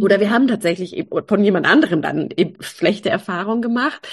Oder 0.00 0.20
wir 0.20 0.30
haben 0.30 0.48
tatsächlich 0.48 1.06
von 1.26 1.42
jemand 1.42 1.66
anderem 1.66 2.02
dann 2.02 2.28
eben 2.36 2.54
schlechte 2.60 3.10
Erfahrungen 3.10 3.62
gemacht. 3.62 4.06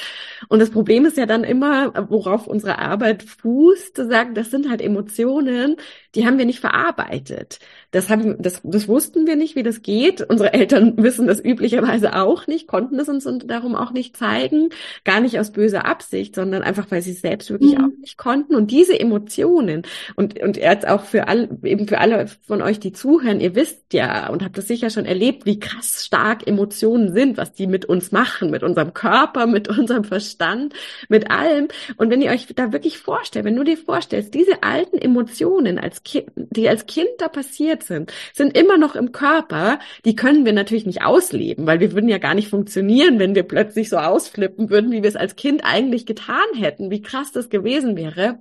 Und 0.49 0.59
das 0.59 0.71
Problem 0.71 1.05
ist 1.05 1.17
ja 1.17 1.25
dann 1.25 1.43
immer, 1.43 1.93
worauf 2.09 2.47
unsere 2.47 2.79
Arbeit 2.79 3.23
fußt, 3.23 3.95
zu 3.95 4.07
sagen, 4.07 4.33
das 4.33 4.51
sind 4.51 4.69
halt 4.69 4.81
Emotionen, 4.81 5.77
die 6.15 6.25
haben 6.25 6.37
wir 6.37 6.45
nicht 6.45 6.59
verarbeitet. 6.59 7.59
Das 7.91 8.09
haben, 8.09 8.41
das, 8.41 8.61
das 8.63 8.87
wussten 8.87 9.27
wir 9.27 9.35
nicht, 9.35 9.55
wie 9.55 9.63
das 9.63 9.81
geht. 9.81 10.21
Unsere 10.21 10.53
Eltern 10.53 10.93
wissen 10.97 11.27
das 11.27 11.43
üblicherweise 11.43 12.15
auch 12.15 12.47
nicht, 12.47 12.67
konnten 12.67 12.99
es 12.99 13.09
uns 13.09 13.27
darum 13.45 13.75
auch 13.75 13.91
nicht 13.91 14.17
zeigen. 14.17 14.69
Gar 15.03 15.21
nicht 15.21 15.39
aus 15.39 15.51
böser 15.51 15.85
Absicht, 15.85 16.35
sondern 16.35 16.63
einfach, 16.63 16.89
weil 16.89 17.01
sie 17.01 17.11
es 17.11 17.21
selbst 17.21 17.49
wirklich 17.49 17.77
mhm. 17.77 17.85
auch 17.85 17.99
nicht 17.99 18.17
konnten. 18.17 18.55
Und 18.55 18.71
diese 18.71 18.99
Emotionen 18.99 19.83
und, 20.15 20.39
und 20.41 20.57
jetzt 20.57 20.87
auch 20.87 21.03
für 21.03 21.27
alle, 21.27 21.49
eben 21.63 21.87
für 21.87 21.99
alle 21.99 22.27
von 22.27 22.61
euch, 22.61 22.79
die 22.79 22.93
zuhören, 22.93 23.39
ihr 23.39 23.55
wisst 23.55 23.93
ja 23.93 24.29
und 24.29 24.43
habt 24.43 24.57
das 24.57 24.67
sicher 24.67 24.89
schon 24.89 25.05
erlebt, 25.05 25.42
wie 25.45 25.59
krass 25.59 26.05
stark 26.05 26.47
Emotionen 26.47 27.13
sind, 27.13 27.37
was 27.37 27.53
die 27.53 27.67
mit 27.67 27.85
uns 27.85 28.11
machen, 28.11 28.51
mit 28.51 28.63
unserem 28.63 28.93
Körper, 28.93 29.47
mit 29.47 29.67
unserem 29.67 30.03
Verstand, 30.03 30.73
mit 31.09 31.31
allem. 31.31 31.67
Und 31.97 32.09
wenn 32.09 32.21
ihr 32.21 32.31
euch 32.31 32.47
da 32.55 32.71
wirklich 32.71 32.97
vorstellt, 32.97 33.45
wenn 33.45 33.55
du 33.55 33.63
dir 33.63 33.77
vorstellst, 33.77 34.33
diese 34.33 34.63
alten 34.63 34.97
Emotionen 34.97 35.79
als 35.79 36.03
Kind, 36.03 36.31
die 36.35 36.69
als 36.69 36.85
Kind 36.85 37.09
da 37.19 37.27
passiert 37.27 37.83
sind, 37.83 38.11
sind 38.33 38.57
immer 38.57 38.77
noch 38.77 38.95
im 38.95 39.11
Körper. 39.11 39.79
Die 40.05 40.15
können 40.15 40.45
wir 40.45 40.53
natürlich 40.53 40.85
nicht 40.85 41.03
ausleben, 41.03 41.65
weil 41.65 41.79
wir 41.79 41.93
würden 41.93 42.09
ja 42.09 42.17
gar 42.17 42.33
nicht 42.33 42.49
funktionieren, 42.49 43.19
wenn 43.19 43.35
wir 43.35 43.43
plötzlich 43.43 43.89
so 43.89 43.97
ausflippen 43.97 44.69
würden, 44.69 44.91
wie 44.91 45.03
wir 45.03 45.09
es 45.09 45.15
als 45.15 45.35
Kind 45.35 45.63
eigentlich 45.63 46.05
getan 46.05 46.37
hätten, 46.55 46.91
wie 46.91 47.01
krass 47.01 47.31
das 47.31 47.49
gewesen 47.49 47.95
wäre. 47.97 48.39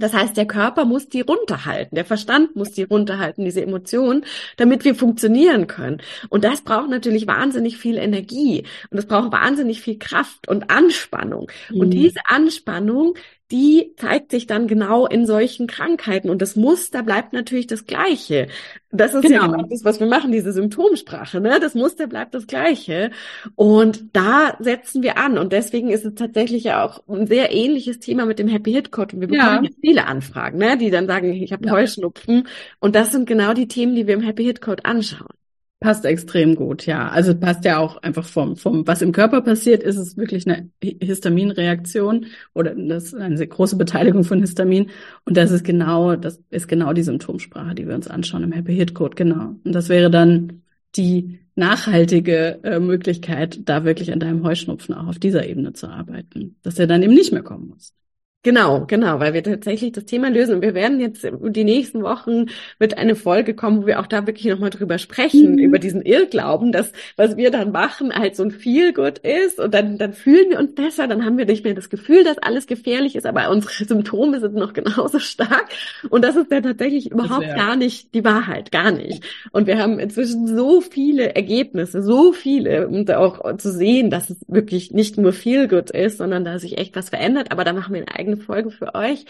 Das 0.00 0.14
heißt, 0.14 0.36
der 0.36 0.46
Körper 0.46 0.84
muss 0.84 1.08
die 1.08 1.20
runterhalten, 1.20 1.94
der 1.94 2.04
Verstand 2.04 2.56
muss 2.56 2.72
die 2.72 2.82
runterhalten, 2.82 3.44
diese 3.44 3.62
Emotionen, 3.62 4.24
damit 4.56 4.84
wir 4.84 4.94
funktionieren 4.94 5.66
können. 5.66 6.02
Und 6.28 6.42
das 6.44 6.62
braucht 6.62 6.90
natürlich 6.90 7.26
wahnsinnig 7.26 7.76
viel 7.76 7.98
Energie 7.98 8.64
und 8.90 8.98
es 8.98 9.06
braucht 9.06 9.30
wahnsinnig 9.30 9.80
viel 9.80 9.98
Kraft 9.98 10.48
und 10.48 10.70
Anspannung. 10.70 11.50
Mhm. 11.70 11.80
Und 11.80 11.90
diese 11.90 12.20
Anspannung, 12.26 13.14
die 13.50 13.94
zeigt 13.96 14.30
sich 14.30 14.46
dann 14.46 14.68
genau 14.68 15.06
in 15.06 15.26
solchen 15.26 15.66
Krankheiten. 15.66 16.30
Und 16.30 16.40
das 16.40 16.54
Muster 16.54 17.02
bleibt 17.02 17.32
natürlich 17.32 17.66
das 17.66 17.84
gleiche. 17.84 18.48
Das 18.92 19.14
ist 19.14 19.22
genau. 19.22 19.42
ja 19.42 19.46
genau 19.48 19.66
das, 19.68 19.84
was 19.84 19.98
wir 19.98 20.06
machen, 20.06 20.30
diese 20.30 20.52
Symptomsprache. 20.52 21.40
Ne? 21.40 21.58
Das 21.60 21.74
Muster 21.74 22.06
bleibt 22.06 22.34
das 22.34 22.46
gleiche. 22.46 23.10
Und 23.56 24.16
da 24.16 24.56
setzen 24.60 25.02
wir 25.02 25.18
an. 25.18 25.36
Und 25.36 25.52
deswegen 25.52 25.90
ist 25.90 26.04
es 26.04 26.14
tatsächlich 26.14 26.64
ja 26.64 26.84
auch 26.84 27.02
ein 27.08 27.26
sehr 27.26 27.52
ähnliches 27.52 27.98
Thema 27.98 28.24
mit 28.24 28.38
dem 28.38 28.48
Happy 28.48 28.72
Hit 28.72 28.92
Code. 28.92 29.16
Und 29.16 29.20
wir 29.22 29.28
bekommen 29.28 29.64
ja. 29.64 29.70
viele 29.80 30.06
Anfragen, 30.06 30.58
ne? 30.58 30.78
die 30.78 30.90
dann 30.90 31.06
sagen, 31.06 31.32
ich 31.32 31.52
habe 31.52 31.66
ja. 31.66 31.72
Heuschnupfen. 31.72 32.46
Und 32.78 32.94
das 32.94 33.10
sind 33.10 33.26
genau 33.26 33.52
die 33.52 33.68
Themen, 33.68 33.96
die 33.96 34.06
wir 34.06 34.14
im 34.14 34.22
Happy 34.22 34.44
Hit 34.44 34.60
Code 34.60 34.84
anschauen. 34.84 35.39
Passt 35.80 36.04
extrem 36.04 36.56
gut, 36.56 36.84
ja. 36.84 37.08
Also 37.08 37.34
passt 37.34 37.64
ja 37.64 37.78
auch 37.78 37.96
einfach 38.02 38.26
vom, 38.26 38.56
vom, 38.56 38.86
was 38.86 39.00
im 39.00 39.12
Körper 39.12 39.40
passiert, 39.40 39.82
ist 39.82 39.96
es 39.96 40.18
wirklich 40.18 40.46
eine 40.46 40.70
Histaminreaktion 40.82 42.26
oder 42.52 42.74
das 42.74 43.14
eine 43.14 43.38
sehr 43.38 43.46
große 43.46 43.76
Beteiligung 43.76 44.24
von 44.24 44.40
Histamin. 44.40 44.90
Und 45.24 45.38
das 45.38 45.50
ist 45.50 45.64
genau, 45.64 46.16
das 46.16 46.38
ist 46.50 46.68
genau 46.68 46.92
die 46.92 47.02
Symptomsprache, 47.02 47.74
die 47.74 47.88
wir 47.88 47.94
uns 47.94 48.08
anschauen 48.08 48.42
im 48.42 48.52
Happy 48.52 48.74
Hit 48.74 48.94
Code, 48.94 49.14
genau. 49.16 49.54
Und 49.64 49.72
das 49.72 49.88
wäre 49.88 50.10
dann 50.10 50.62
die 50.96 51.38
nachhaltige 51.54 52.60
äh, 52.62 52.78
Möglichkeit, 52.78 53.60
da 53.66 53.84
wirklich 53.84 54.12
an 54.12 54.20
deinem 54.20 54.44
Heuschnupfen 54.44 54.94
auch 54.94 55.06
auf 55.06 55.18
dieser 55.18 55.46
Ebene 55.46 55.72
zu 55.72 55.88
arbeiten, 55.88 56.56
dass 56.62 56.78
er 56.78 56.88
dann 56.88 57.02
eben 57.02 57.14
nicht 57.14 57.32
mehr 57.32 57.42
kommen 57.42 57.68
muss. 57.68 57.94
Genau, 58.42 58.86
genau, 58.86 59.20
weil 59.20 59.34
wir 59.34 59.42
tatsächlich 59.42 59.92
das 59.92 60.06
Thema 60.06 60.30
lösen. 60.30 60.54
Und 60.54 60.62
wir 60.62 60.72
werden 60.72 60.98
jetzt 60.98 61.28
die 61.30 61.64
nächsten 61.64 62.02
Wochen 62.02 62.46
mit 62.78 62.96
einer 62.96 63.14
Folge 63.14 63.52
kommen, 63.52 63.82
wo 63.82 63.86
wir 63.86 64.00
auch 64.00 64.06
da 64.06 64.26
wirklich 64.26 64.46
nochmal 64.46 64.70
drüber 64.70 64.96
sprechen, 64.96 65.52
mhm. 65.52 65.58
über 65.58 65.78
diesen 65.78 66.00
Irrglauben, 66.00 66.72
dass 66.72 66.92
was 67.16 67.36
wir 67.36 67.50
dann 67.50 67.70
machen 67.70 68.14
halt 68.14 68.36
so 68.36 68.42
ein 68.42 68.50
Feelgood 68.50 69.18
ist 69.18 69.60
und 69.60 69.74
dann, 69.74 69.98
dann 69.98 70.14
fühlen 70.14 70.48
wir 70.48 70.58
uns 70.58 70.74
besser, 70.74 71.06
dann 71.06 71.26
haben 71.26 71.36
wir 71.36 71.44
nicht 71.44 71.64
mehr 71.64 71.74
das 71.74 71.90
Gefühl, 71.90 72.24
dass 72.24 72.38
alles 72.38 72.66
gefährlich 72.66 73.14
ist, 73.14 73.26
aber 73.26 73.50
unsere 73.50 73.72
Symptome 73.84 74.40
sind 74.40 74.54
noch 74.54 74.72
genauso 74.72 75.18
stark. 75.18 75.68
Und 76.08 76.24
das 76.24 76.34
ist 76.34 76.50
dann 76.50 76.62
tatsächlich 76.62 77.10
überhaupt 77.10 77.46
gar 77.46 77.76
nicht 77.76 78.14
die 78.14 78.24
Wahrheit, 78.24 78.72
gar 78.72 78.90
nicht. 78.90 79.22
Und 79.52 79.66
wir 79.66 79.78
haben 79.78 79.98
inzwischen 79.98 80.46
so 80.46 80.80
viele 80.80 81.34
Ergebnisse, 81.36 82.02
so 82.02 82.32
viele, 82.32 82.88
um 82.88 83.04
da 83.04 83.18
auch 83.18 83.58
zu 83.58 83.70
sehen, 83.70 84.08
dass 84.08 84.30
es 84.30 84.38
wirklich 84.48 84.92
nicht 84.92 85.18
nur 85.18 85.34
Feelgood 85.34 85.90
ist, 85.90 86.16
sondern 86.16 86.46
da 86.46 86.58
sich 86.58 86.78
echt 86.78 86.96
was 86.96 87.10
verändert. 87.10 87.52
Aber 87.52 87.64
da 87.64 87.74
machen 87.74 87.92
wir 87.92 88.00
eine 88.00 88.29
eigene 88.30 88.36
Folge 88.36 88.70
für 88.70 88.94
euch. 88.94 89.24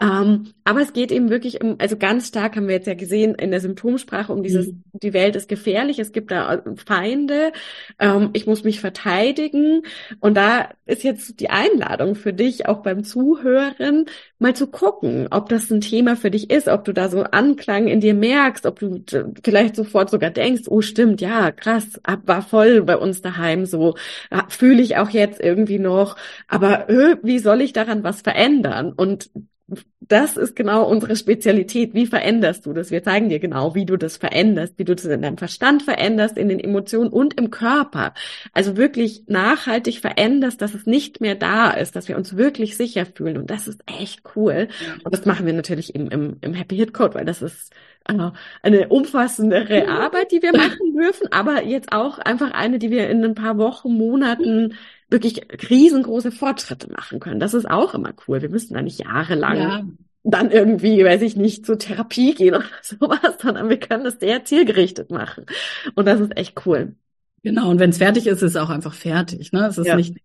Ähm, 0.00 0.52
aber 0.64 0.80
es 0.80 0.92
geht 0.92 1.12
eben 1.12 1.30
wirklich 1.30 1.62
um, 1.62 1.76
also 1.78 1.96
ganz 1.96 2.28
stark 2.28 2.56
haben 2.56 2.68
wir 2.68 2.74
jetzt 2.74 2.86
ja 2.86 2.94
gesehen 2.94 3.34
in 3.34 3.50
der 3.50 3.60
Symptomsprache 3.60 4.32
um 4.32 4.42
dieses, 4.42 4.68
mhm. 4.68 4.84
die 4.92 5.12
Welt 5.12 5.36
ist 5.36 5.48
gefährlich, 5.48 5.98
es 5.98 6.12
gibt 6.12 6.30
da 6.30 6.62
Feinde, 6.84 7.52
ähm, 7.98 8.30
ich 8.32 8.46
muss 8.46 8.64
mich 8.64 8.80
verteidigen. 8.80 9.82
Und 10.20 10.36
da 10.36 10.70
ist 10.86 11.04
jetzt 11.04 11.40
die 11.40 11.50
Einladung 11.50 12.14
für 12.14 12.32
dich, 12.32 12.66
auch 12.66 12.82
beim 12.82 13.04
Zuhören, 13.04 14.06
mal 14.44 14.54
zu 14.54 14.66
gucken, 14.66 15.26
ob 15.30 15.48
das 15.48 15.70
ein 15.70 15.80
Thema 15.80 16.16
für 16.16 16.30
dich 16.30 16.50
ist, 16.50 16.68
ob 16.68 16.84
du 16.84 16.92
da 16.92 17.08
so 17.08 17.22
Anklang 17.24 17.88
in 17.88 18.00
dir 18.00 18.12
merkst, 18.14 18.66
ob 18.66 18.78
du 18.78 19.02
vielleicht 19.42 19.74
sofort 19.74 20.10
sogar 20.10 20.30
denkst, 20.30 20.64
oh 20.68 20.82
stimmt, 20.82 21.22
ja, 21.22 21.50
krass, 21.50 21.98
war 22.26 22.42
voll 22.42 22.82
bei 22.82 22.96
uns 22.98 23.22
daheim 23.22 23.64
so, 23.64 23.96
fühle 24.48 24.82
ich 24.82 24.98
auch 24.98 25.08
jetzt 25.08 25.40
irgendwie 25.40 25.78
noch, 25.78 26.16
aber 26.46 26.90
äh, 26.90 27.16
wie 27.22 27.38
soll 27.38 27.62
ich 27.62 27.72
daran 27.72 28.04
was 28.04 28.20
verändern. 28.20 28.92
Und 28.92 29.30
das 30.00 30.36
ist 30.36 30.54
genau 30.54 30.86
unsere 30.86 31.16
Spezialität. 31.16 31.94
Wie 31.94 32.06
veränderst 32.06 32.66
du 32.66 32.74
das? 32.74 32.90
Wir 32.90 33.02
zeigen 33.02 33.30
dir 33.30 33.38
genau, 33.38 33.74
wie 33.74 33.86
du 33.86 33.96
das 33.96 34.18
veränderst, 34.18 34.78
wie 34.78 34.84
du 34.84 34.94
das 34.94 35.06
in 35.06 35.22
deinem 35.22 35.38
Verstand 35.38 35.82
veränderst, 35.82 36.36
in 36.36 36.50
den 36.50 36.60
Emotionen 36.60 37.08
und 37.08 37.34
im 37.40 37.50
Körper. 37.50 38.12
Also 38.52 38.76
wirklich 38.76 39.24
nachhaltig 39.26 40.00
veränderst, 40.00 40.60
dass 40.60 40.74
es 40.74 40.86
nicht 40.86 41.22
mehr 41.22 41.34
da 41.34 41.70
ist, 41.70 41.96
dass 41.96 42.08
wir 42.08 42.16
uns 42.16 42.36
wirklich 42.36 42.76
sicher 42.76 43.06
fühlen. 43.06 43.38
Und 43.38 43.50
das 43.50 43.66
ist 43.66 43.80
echt 43.86 44.22
cool. 44.36 44.68
Und 45.02 45.14
das 45.14 45.24
machen 45.24 45.46
wir 45.46 45.54
natürlich 45.54 45.94
im, 45.94 46.08
im, 46.08 46.36
im 46.42 46.52
Happy 46.52 46.76
Hit 46.76 46.92
Code, 46.92 47.14
weil 47.14 47.24
das 47.24 47.40
ist 47.40 47.72
äh, 48.06 48.30
eine 48.60 48.88
umfassendere 48.88 49.88
Arbeit, 49.88 50.30
die 50.32 50.42
wir 50.42 50.52
machen 50.52 50.94
dürfen, 50.94 51.32
aber 51.32 51.64
jetzt 51.64 51.92
auch 51.92 52.18
einfach 52.18 52.52
eine, 52.52 52.78
die 52.78 52.90
wir 52.90 53.08
in 53.08 53.24
ein 53.24 53.34
paar 53.34 53.56
Wochen, 53.56 53.94
Monaten 53.96 54.74
wirklich 55.14 55.40
riesengroße 55.70 56.30
Fortschritte 56.30 56.90
machen 56.90 57.20
können. 57.20 57.40
Das 57.40 57.54
ist 57.54 57.70
auch 57.70 57.94
immer 57.94 58.12
cool. 58.26 58.42
Wir 58.42 58.50
müssen 58.50 58.74
da 58.74 58.82
nicht 58.82 59.00
jahrelang 59.00 59.56
ja. 59.56 59.84
dann 60.24 60.50
irgendwie, 60.50 61.02
weiß 61.02 61.22
ich 61.22 61.36
nicht, 61.36 61.64
zur 61.64 61.78
Therapie 61.78 62.34
gehen 62.34 62.54
oder 62.56 62.66
sowas, 62.82 63.36
sondern 63.40 63.70
wir 63.70 63.78
können 63.78 64.04
das 64.04 64.20
sehr 64.20 64.44
zielgerichtet 64.44 65.10
machen. 65.10 65.46
Und 65.94 66.06
das 66.06 66.20
ist 66.20 66.36
echt 66.36 66.66
cool. 66.66 66.96
Genau, 67.42 67.70
und 67.70 67.78
wenn 67.78 67.90
es 67.90 67.98
fertig 67.98 68.26
ist, 68.26 68.42
ist 68.42 68.50
es 68.50 68.56
auch 68.56 68.70
einfach 68.70 68.94
fertig. 68.94 69.52
Ne? 69.52 69.66
Es 69.66 69.78
ist 69.78 69.86
ja. 69.86 69.96
nicht 69.96 70.16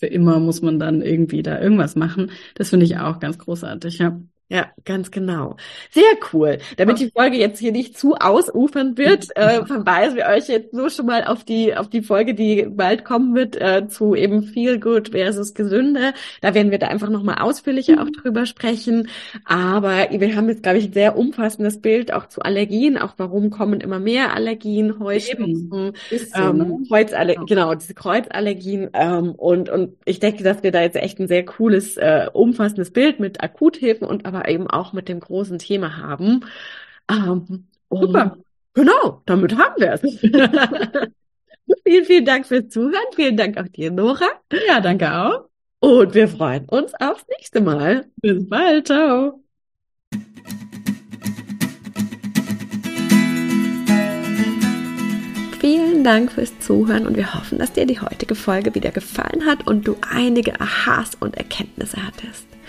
für 0.00 0.06
immer 0.06 0.40
muss 0.40 0.62
man 0.62 0.78
dann 0.78 1.02
irgendwie 1.02 1.42
da 1.42 1.60
irgendwas 1.60 1.94
machen. 1.94 2.30
Das 2.54 2.70
finde 2.70 2.86
ich 2.86 2.96
auch 2.96 3.20
ganz 3.20 3.38
großartig, 3.38 3.98
ja. 3.98 4.18
Ja, 4.50 4.66
ganz 4.84 5.12
genau. 5.12 5.56
Sehr 5.92 6.02
cool. 6.32 6.58
Damit 6.76 6.98
die 6.98 7.12
Folge 7.12 7.36
jetzt 7.36 7.60
hier 7.60 7.70
nicht 7.70 7.96
zu 7.96 8.16
ausufern 8.16 8.98
wird, 8.98 9.28
äh, 9.36 9.64
verweisen 9.64 10.16
wir 10.16 10.26
euch 10.26 10.48
jetzt 10.48 10.74
nur 10.74 10.90
schon 10.90 11.06
mal 11.06 11.22
auf 11.22 11.44
die 11.44 11.76
auf 11.76 11.88
die 11.88 12.02
Folge, 12.02 12.34
die 12.34 12.66
bald 12.68 13.04
kommen 13.04 13.36
wird 13.36 13.54
äh, 13.60 13.86
zu 13.86 14.16
eben 14.16 14.42
Feel 14.42 14.80
Good 14.80 15.10
versus 15.10 15.54
Gesünde. 15.54 16.14
Da 16.40 16.52
werden 16.52 16.72
wir 16.72 16.80
da 16.80 16.88
einfach 16.88 17.10
noch 17.10 17.22
mal 17.22 17.34
ausführlicher 17.34 17.92
mhm. 17.92 17.98
auch 18.00 18.10
drüber 18.10 18.44
sprechen. 18.44 19.08
Aber 19.44 20.08
wir 20.10 20.34
haben 20.34 20.48
jetzt 20.48 20.64
glaube 20.64 20.78
ich 20.78 20.86
ein 20.86 20.94
sehr 20.94 21.16
umfassendes 21.16 21.80
Bild 21.80 22.12
auch 22.12 22.26
zu 22.26 22.42
Allergien, 22.42 22.98
auch 22.98 23.14
warum 23.18 23.50
kommen 23.50 23.80
immer 23.80 24.00
mehr 24.00 24.34
Allergien, 24.34 24.98
Heuschnupfen, 24.98 25.92
so, 26.10 26.18
ähm, 26.34 26.56
ne? 26.56 26.78
Kreuzallergien, 26.88 27.46
genau. 27.46 27.68
genau 27.68 27.74
diese 27.76 27.94
Kreuzallergien 27.94 28.90
ähm, 28.94 29.30
und 29.30 29.70
und 29.70 29.92
ich 30.06 30.18
denke, 30.18 30.42
dass 30.42 30.64
wir 30.64 30.72
da 30.72 30.82
jetzt 30.82 30.96
echt 30.96 31.20
ein 31.20 31.28
sehr 31.28 31.44
cooles 31.44 31.96
äh, 31.96 32.26
umfassendes 32.32 32.90
Bild 32.90 33.20
mit 33.20 33.44
Akuthilfen 33.44 34.08
und 34.08 34.26
aber 34.26 34.39
aber 34.40 34.48
eben 34.48 34.66
auch 34.68 34.92
mit 34.92 35.08
dem 35.08 35.20
großen 35.20 35.58
Thema 35.58 35.98
haben. 35.98 36.44
Ähm, 37.10 37.66
Super. 37.90 38.38
Genau, 38.74 39.22
damit 39.26 39.56
haben 39.56 39.74
wir 39.78 39.92
es. 39.92 40.00
vielen, 41.84 42.04
vielen 42.04 42.24
Dank 42.24 42.46
fürs 42.46 42.68
Zuhören. 42.68 42.94
Vielen 43.14 43.36
Dank 43.36 43.58
auch 43.58 43.68
dir, 43.68 43.90
Nora. 43.90 44.28
Ja, 44.66 44.80
danke 44.80 45.12
auch. 45.12 45.48
Und 45.80 46.14
wir 46.14 46.28
freuen 46.28 46.66
uns 46.66 46.94
aufs 46.94 47.26
nächste 47.28 47.60
Mal. 47.60 48.06
Bis 48.16 48.48
bald. 48.48 48.86
Ciao. 48.86 49.42
vielen 55.60 56.04
Dank 56.04 56.32
fürs 56.32 56.58
Zuhören 56.60 57.06
und 57.06 57.16
wir 57.16 57.34
hoffen, 57.34 57.58
dass 57.58 57.72
dir 57.72 57.84
die 57.84 58.00
heutige 58.00 58.34
Folge 58.34 58.74
wieder 58.74 58.90
gefallen 58.90 59.44
hat 59.44 59.66
und 59.66 59.86
du 59.86 59.96
einige 60.00 60.58
Aha's 60.58 61.14
und 61.20 61.36
Erkenntnisse 61.36 61.98
hattest. 62.02 62.49